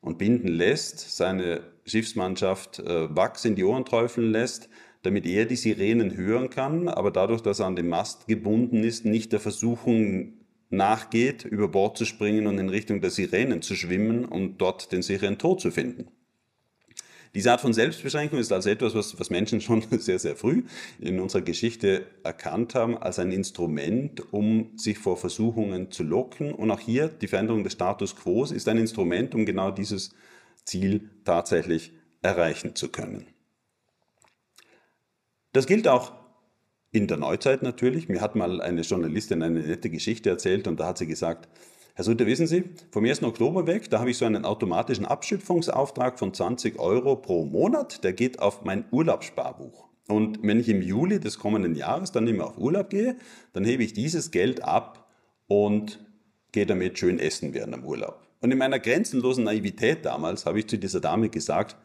[0.00, 4.68] und binden lässt, seine Schiffsmannschaft Wachs in die Ohren träufeln lässt,
[5.02, 9.04] damit er die Sirenen hören kann, aber dadurch, dass er an den Mast gebunden ist,
[9.04, 10.41] nicht der Versuchung
[10.72, 15.02] nachgeht, über Bord zu springen und in Richtung der Sirenen zu schwimmen und dort den
[15.02, 16.08] sicheren Tod zu finden.
[17.34, 20.64] Diese Art von Selbstbeschränkung ist also etwas, was, was Menschen schon sehr, sehr früh
[20.98, 26.52] in unserer Geschichte erkannt haben, als ein Instrument, um sich vor Versuchungen zu locken.
[26.52, 30.14] Und auch hier die Veränderung des Status quo ist ein Instrument, um genau dieses
[30.64, 33.26] Ziel tatsächlich erreichen zu können.
[35.52, 36.12] Das gilt auch
[36.92, 38.08] in der Neuzeit natürlich.
[38.08, 41.48] Mir hat mal eine Journalistin eine nette Geschichte erzählt und da hat sie gesagt,
[41.94, 43.22] Herr Sutter, wissen Sie, vom 1.
[43.22, 48.14] Oktober weg, da habe ich so einen automatischen Abschöpfungsauftrag von 20 Euro pro Monat, der
[48.14, 49.88] geht auf mein Urlaubssparbuch.
[50.08, 53.16] Und wenn ich im Juli des kommenden Jahres dann mehr auf Urlaub gehe,
[53.52, 55.06] dann hebe ich dieses Geld ab
[55.48, 55.98] und
[56.50, 58.20] gehe damit schön essen während dem Urlaub.
[58.40, 61.76] Und in meiner grenzenlosen Naivität damals habe ich zu dieser Dame gesagt,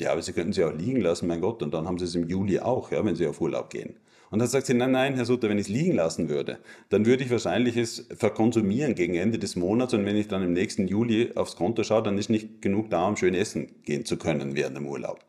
[0.00, 2.14] ja, aber Sie könnten sie auch liegen lassen, mein Gott, und dann haben Sie es
[2.14, 3.96] im Juli auch, ja, wenn Sie auf Urlaub gehen.
[4.32, 6.58] Und dann sagt sie, nein, nein, Herr Sutter, wenn ich es liegen lassen würde,
[6.88, 10.54] dann würde ich wahrscheinlich es verkonsumieren gegen Ende des Monats und wenn ich dann im
[10.54, 14.16] nächsten Juli aufs Konto schaue, dann ist nicht genug da, um schön essen gehen zu
[14.16, 15.22] können während dem Urlaub.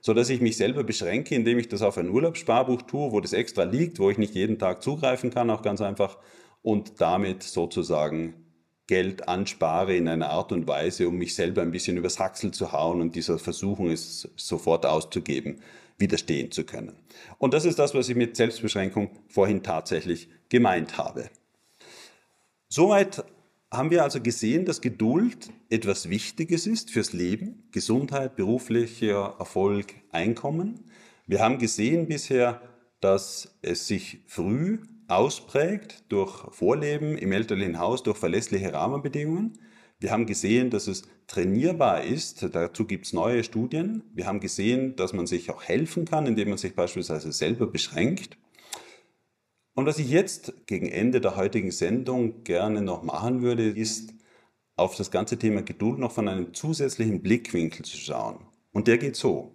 [0.00, 3.32] So dass ich mich selber beschränke, indem ich das auf ein Urlaubssparbuch tue, wo das
[3.32, 6.18] extra liegt, wo ich nicht jeden Tag zugreifen kann, auch ganz einfach,
[6.62, 8.34] und damit sozusagen
[8.86, 12.70] Geld anspare in einer Art und Weise, um mich selber ein bisschen übers Haxel zu
[12.70, 15.60] hauen und dieser Versuchung es sofort auszugeben,
[15.98, 16.96] widerstehen zu können.
[17.38, 21.30] Und das ist das, was ich mit Selbstbeschränkung vorhin tatsächlich gemeint habe.
[22.68, 23.24] Soweit
[23.70, 30.84] haben wir also gesehen, dass Geduld etwas Wichtiges ist fürs Leben, Gesundheit, beruflicher Erfolg, Einkommen.
[31.26, 32.60] Wir haben gesehen bisher,
[33.00, 34.78] dass es sich früh
[35.08, 39.58] ausprägt durch Vorleben im elterlichen Haus, durch verlässliche Rahmenbedingungen.
[39.98, 42.48] Wir haben gesehen, dass es trainierbar ist.
[42.52, 44.02] Dazu gibt es neue Studien.
[44.14, 48.36] Wir haben gesehen, dass man sich auch helfen kann, indem man sich beispielsweise selber beschränkt.
[49.74, 54.14] Und was ich jetzt gegen Ende der heutigen Sendung gerne noch machen würde, ist
[54.76, 58.46] auf das ganze Thema Geduld noch von einem zusätzlichen Blickwinkel zu schauen.
[58.72, 59.54] Und der geht so.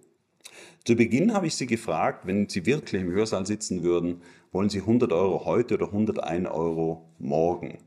[0.85, 4.79] Zu Beginn habe ich Sie gefragt, wenn Sie wirklich im Hörsaal sitzen würden, wollen Sie
[4.79, 7.77] 100 Euro heute oder 101 Euro morgen?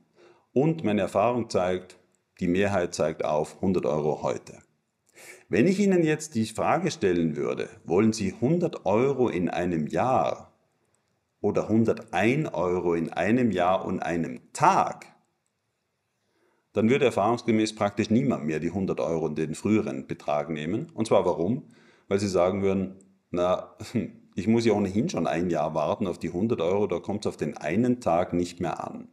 [0.52, 1.98] Und meine Erfahrung zeigt,
[2.42, 4.58] die Mehrheit zeigt auf 100 Euro heute.
[5.48, 10.52] Wenn ich Ihnen jetzt die Frage stellen würde, wollen Sie 100 Euro in einem Jahr
[11.40, 15.06] oder 101 Euro in einem Jahr und einem Tag,
[16.72, 20.90] dann würde erfahrungsgemäß praktisch niemand mehr die 100 Euro und den früheren Betrag nehmen.
[20.94, 21.68] Und zwar warum?
[22.08, 22.96] Weil sie sagen würden,
[23.30, 23.76] na,
[24.34, 27.28] ich muss ja ohnehin schon ein Jahr warten auf die 100 Euro, da kommt es
[27.28, 29.06] auf den einen Tag nicht mehr an.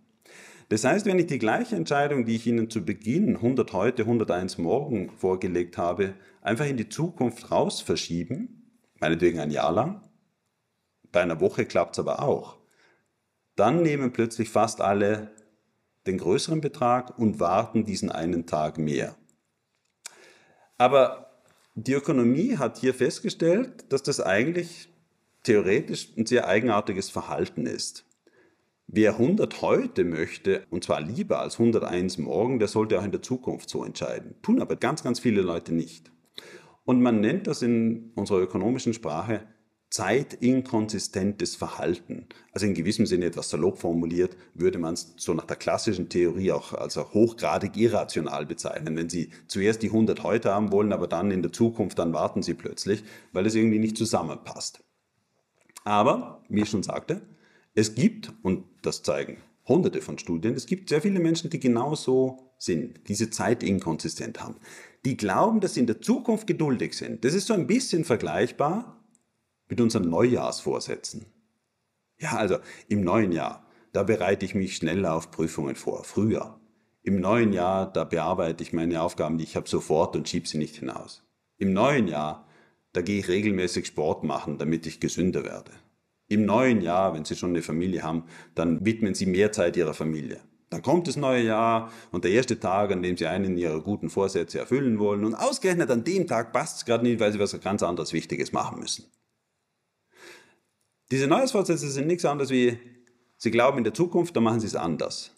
[0.69, 4.59] Das heißt, wenn ich die gleiche Entscheidung, die ich Ihnen zu Beginn 100 heute, 101
[4.59, 10.01] morgen vorgelegt habe, einfach in die Zukunft raus verschieben, meinetwegen ein Jahr lang,
[11.11, 12.57] bei einer Woche klappt es aber auch,
[13.55, 15.31] dann nehmen plötzlich fast alle
[16.05, 19.15] den größeren Betrag und warten diesen einen Tag mehr.
[20.77, 21.43] Aber
[21.73, 24.89] die Ökonomie hat hier festgestellt, dass das eigentlich
[25.43, 28.05] theoretisch ein sehr eigenartiges Verhalten ist.
[28.91, 33.21] Wer 100 heute möchte, und zwar lieber als 101 morgen, der sollte auch in der
[33.21, 34.33] Zukunft so entscheiden.
[34.41, 36.11] Tun aber ganz, ganz viele Leute nicht.
[36.85, 39.43] Und man nennt das in unserer ökonomischen Sprache
[39.91, 42.29] zeitinkonsistentes Verhalten.
[42.51, 46.51] Also in gewissem Sinne etwas salopp formuliert, würde man es so nach der klassischen Theorie
[46.51, 48.97] auch als hochgradig irrational bezeichnen.
[48.97, 52.41] Wenn Sie zuerst die 100 heute haben wollen, aber dann in der Zukunft, dann warten
[52.41, 54.83] Sie plötzlich, weil es irgendwie nicht zusammenpasst.
[55.83, 57.21] Aber, wie ich schon sagte,
[57.79, 62.51] es gibt, und das zeigen hunderte von Studien, es gibt sehr viele Menschen, die genauso
[62.57, 64.55] sind, diese Zeit inkonsistent haben.
[65.05, 67.23] Die glauben, dass sie in der Zukunft geduldig sind.
[67.23, 69.01] Das ist so ein bisschen vergleichbar
[69.69, 71.25] mit unseren Neujahrsvorsätzen.
[72.17, 72.57] Ja, also
[72.89, 76.59] im neuen Jahr, da bereite ich mich schneller auf Prüfungen vor, früher.
[77.01, 80.57] Im neuen Jahr, da bearbeite ich meine Aufgaben, die ich habe, sofort und schiebe sie
[80.57, 81.23] nicht hinaus.
[81.57, 82.47] Im neuen Jahr,
[82.91, 85.71] da gehe ich regelmäßig Sport machen, damit ich gesünder werde.
[86.31, 88.23] Im neuen Jahr, wenn Sie schon eine Familie haben,
[88.53, 90.39] dann widmen Sie mehr Zeit Ihrer Familie.
[90.69, 94.11] Dann kommt das neue Jahr und der erste Tag, an dem Sie einen Ihrer guten
[94.11, 97.59] Vorsätze erfüllen wollen und ausgerechnet an dem Tag passt es gerade nicht, weil Sie was
[97.59, 99.05] ganz anderes Wichtiges machen müssen.
[101.09, 102.77] Diese Neujahrsvorsätze sind nichts anderes wie,
[103.37, 105.31] Sie glauben in der Zukunft, dann machen Sie es anders.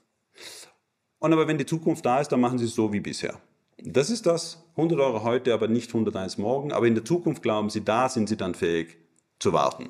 [1.20, 3.40] Und aber wenn die Zukunft da ist, dann machen Sie es so wie bisher.
[3.78, 6.74] Das ist das, 100 Euro heute, aber nicht 101 morgen.
[6.74, 8.98] Aber in der Zukunft glauben Sie, da sind Sie dann fähig
[9.40, 9.90] zu warten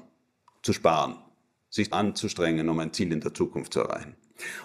[0.61, 1.15] zu sparen,
[1.69, 4.15] sich anzustrengen, um ein Ziel in der Zukunft zu erreichen.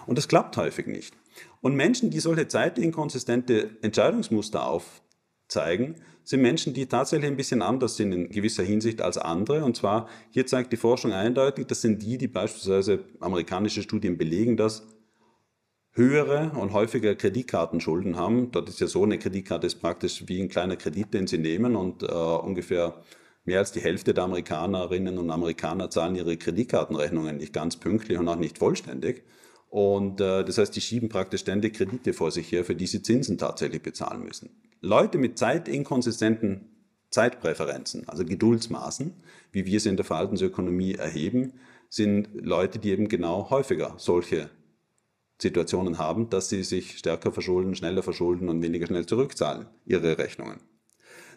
[0.05, 1.13] Und das klappt häufig nicht.
[1.61, 8.11] Und Menschen, die solche zeitinkonsistente Entscheidungsmuster aufzeigen, sind Menschen, die tatsächlich ein bisschen anders sind
[8.11, 9.63] in gewisser Hinsicht als andere.
[9.63, 14.57] Und zwar, hier zeigt die Forschung eindeutig, das sind die, die beispielsweise amerikanische Studien belegen,
[14.57, 14.87] dass
[15.93, 18.51] höhere und häufiger Kreditkartenschulden haben.
[18.51, 21.75] Dort ist ja so, eine Kreditkarte ist praktisch wie ein kleiner Kredit, den sie nehmen
[21.75, 23.01] und äh, ungefähr
[23.47, 28.27] Mehr als die Hälfte der Amerikanerinnen und Amerikaner zahlen ihre Kreditkartenrechnungen nicht ganz pünktlich und
[28.27, 29.23] auch nicht vollständig.
[29.69, 33.01] Und äh, das heißt, die schieben praktisch ständig Kredite vor sich her, für die sie
[33.01, 34.49] Zinsen tatsächlich bezahlen müssen.
[34.81, 36.65] Leute mit zeitinkonsistenten
[37.09, 39.13] Zeitpräferenzen, also Geduldsmaßen,
[39.53, 41.53] wie wir sie in der Verhaltensökonomie erheben,
[41.87, 44.49] sind Leute, die eben genau häufiger solche
[45.41, 50.59] Situationen haben, dass sie sich stärker verschulden, schneller verschulden und weniger schnell zurückzahlen, ihre Rechnungen.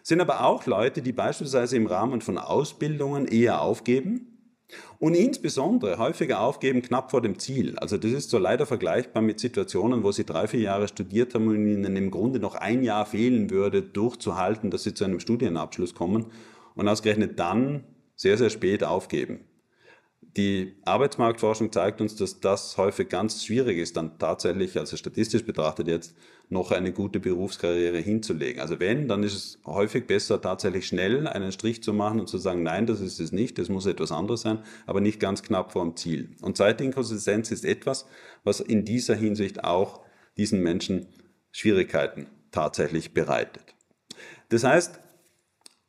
[0.03, 4.31] Sind aber auch Leute, die beispielsweise im Rahmen von Ausbildungen eher aufgeben
[4.99, 7.77] und insbesondere häufiger aufgeben knapp vor dem Ziel.
[7.79, 11.47] Also das ist so leider vergleichbar mit Situationen, wo sie drei, vier Jahre studiert haben
[11.47, 15.93] und ihnen im Grunde noch ein Jahr fehlen würde, durchzuhalten, dass sie zu einem Studienabschluss
[15.93, 16.27] kommen
[16.75, 17.83] und ausgerechnet dann
[18.15, 19.45] sehr, sehr spät aufgeben.
[20.37, 25.87] Die Arbeitsmarktforschung zeigt uns, dass das häufig ganz schwierig ist, dann tatsächlich, also statistisch betrachtet
[25.87, 26.15] jetzt,
[26.51, 28.61] noch eine gute Berufskarriere hinzulegen.
[28.61, 32.37] Also wenn, dann ist es häufig besser, tatsächlich schnell einen Strich zu machen und zu
[32.37, 35.71] sagen, nein, das ist es nicht, das muss etwas anderes sein, aber nicht ganz knapp
[35.71, 36.35] vor dem Ziel.
[36.41, 38.05] Und Zeitinkonsistenz ist etwas,
[38.43, 40.01] was in dieser Hinsicht auch
[40.37, 41.07] diesen Menschen
[41.51, 43.75] Schwierigkeiten tatsächlich bereitet.
[44.49, 44.99] Das heißt,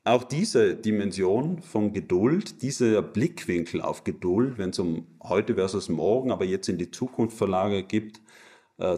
[0.04, 6.30] auch diese Dimension von Geduld, dieser Blickwinkel auf Geduld, wenn es um heute versus morgen,
[6.30, 8.20] aber jetzt in die Zukunft verlagert gibt,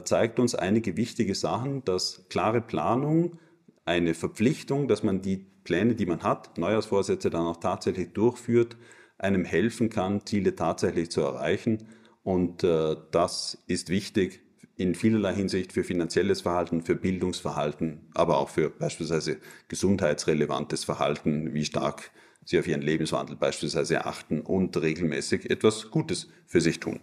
[0.05, 3.39] zeigt uns einige wichtige Sachen, dass klare Planung,
[3.85, 8.77] eine Verpflichtung, dass man die Pläne, die man hat, Neujahrsvorsätze dann auch tatsächlich durchführt,
[9.19, 11.89] einem helfen kann, Ziele tatsächlich zu erreichen.
[12.23, 14.41] Und äh, das ist wichtig
[14.77, 21.65] in vielerlei Hinsicht für finanzielles Verhalten, für Bildungsverhalten, aber auch für beispielsweise gesundheitsrelevantes Verhalten, wie
[21.65, 22.11] stark
[22.45, 27.01] sie auf ihren Lebenswandel beispielsweise achten und regelmäßig etwas Gutes für sich tun.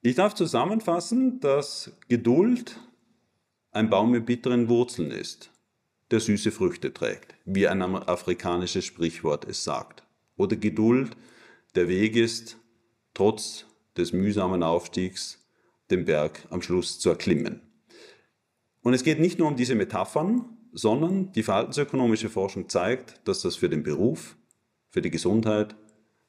[0.00, 2.78] Ich darf zusammenfassen, dass Geduld
[3.72, 5.50] ein Baum mit bitteren Wurzeln ist,
[6.12, 10.04] der süße Früchte trägt, wie ein afrikanisches Sprichwort es sagt.
[10.36, 11.16] Oder Geduld
[11.74, 12.58] der Weg ist,
[13.12, 15.44] trotz des mühsamen Aufstiegs
[15.90, 17.60] den Berg am Schluss zu erklimmen.
[18.82, 23.56] Und es geht nicht nur um diese Metaphern, sondern die verhaltensökonomische Forschung zeigt, dass das
[23.56, 24.36] für den Beruf,
[24.90, 25.74] für die Gesundheit,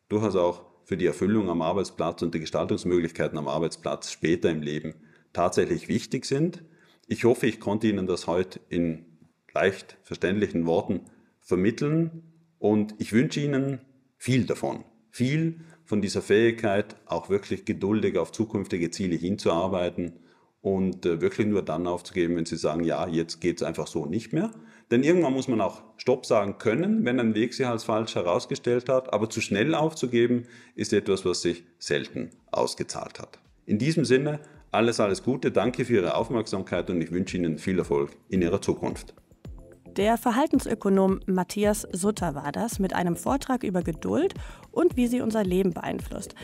[0.07, 4.95] durchaus auch für die Erfüllung am Arbeitsplatz und die Gestaltungsmöglichkeiten am Arbeitsplatz später im Leben
[5.33, 6.63] tatsächlich wichtig sind.
[7.05, 9.05] Ich hoffe, ich konnte Ihnen das heute in
[9.53, 11.01] leicht verständlichen Worten
[11.41, 12.23] vermitteln
[12.57, 13.81] und ich wünsche Ihnen
[14.17, 14.83] viel davon.
[15.11, 20.13] Viel von dieser Fähigkeit, auch wirklich geduldig auf zukünftige Ziele hinzuarbeiten
[20.61, 24.07] und äh, wirklich nur dann aufzugeben, wenn Sie sagen, ja, jetzt geht es einfach so
[24.07, 24.49] nicht mehr.
[24.91, 28.89] Denn irgendwann muss man auch Stopp sagen können, wenn ein Weg sich als falsch herausgestellt
[28.89, 29.13] hat.
[29.13, 33.39] Aber zu schnell aufzugeben, ist etwas, was sich selten ausgezahlt hat.
[33.65, 34.39] In diesem Sinne,
[34.71, 38.61] alles, alles Gute, danke für Ihre Aufmerksamkeit und ich wünsche Ihnen viel Erfolg in Ihrer
[38.61, 39.13] Zukunft.
[39.95, 44.33] Der Verhaltensökonom Matthias Sutter war das mit einem Vortrag über Geduld
[44.71, 46.35] und wie sie unser Leben beeinflusst.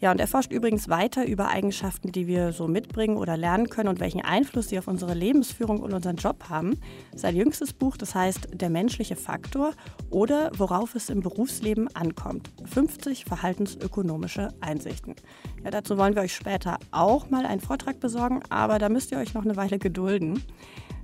[0.00, 3.88] Ja, und er forscht übrigens weiter über Eigenschaften, die wir so mitbringen oder lernen können
[3.88, 6.78] und welchen Einfluss sie auf unsere Lebensführung und unseren Job haben.
[7.16, 9.72] Sein jüngstes Buch, das heißt Der menschliche Faktor
[10.10, 12.50] oder Worauf es im Berufsleben ankommt.
[12.64, 15.16] 50 verhaltensökonomische Einsichten.
[15.64, 19.18] Ja, dazu wollen wir euch später auch mal einen Vortrag besorgen, aber da müsst ihr
[19.18, 20.42] euch noch eine Weile gedulden.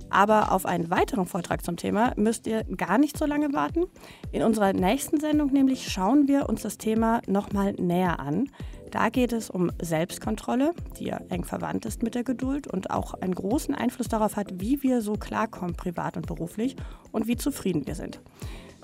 [0.09, 3.85] Aber auf einen weiteren Vortrag zum Thema müsst ihr gar nicht so lange warten.
[4.31, 8.49] In unserer nächsten Sendung nämlich schauen wir uns das Thema nochmal näher an.
[8.91, 13.13] Da geht es um Selbstkontrolle, die ja eng verwandt ist mit der Geduld und auch
[13.15, 16.75] einen großen Einfluss darauf hat, wie wir so klarkommen, privat und beruflich
[17.11, 18.21] und wie zufrieden wir sind.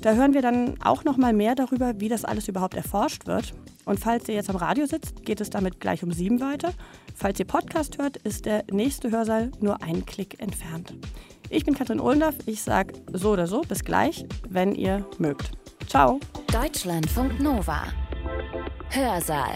[0.01, 3.53] Da hören wir dann auch noch mal mehr darüber, wie das alles überhaupt erforscht wird.
[3.85, 6.73] Und falls ihr jetzt am Radio sitzt, geht es damit gleich um sieben weiter.
[7.15, 10.95] Falls ihr Podcast hört, ist der nächste Hörsaal nur einen Klick entfernt.
[11.49, 12.35] Ich bin Katrin Ohlendorf.
[12.47, 15.51] Ich sage so oder so bis gleich, wenn ihr mögt.
[15.87, 16.19] Ciao.
[16.51, 17.83] Deutschlandfunk Nova.
[18.89, 19.55] Hörsaal.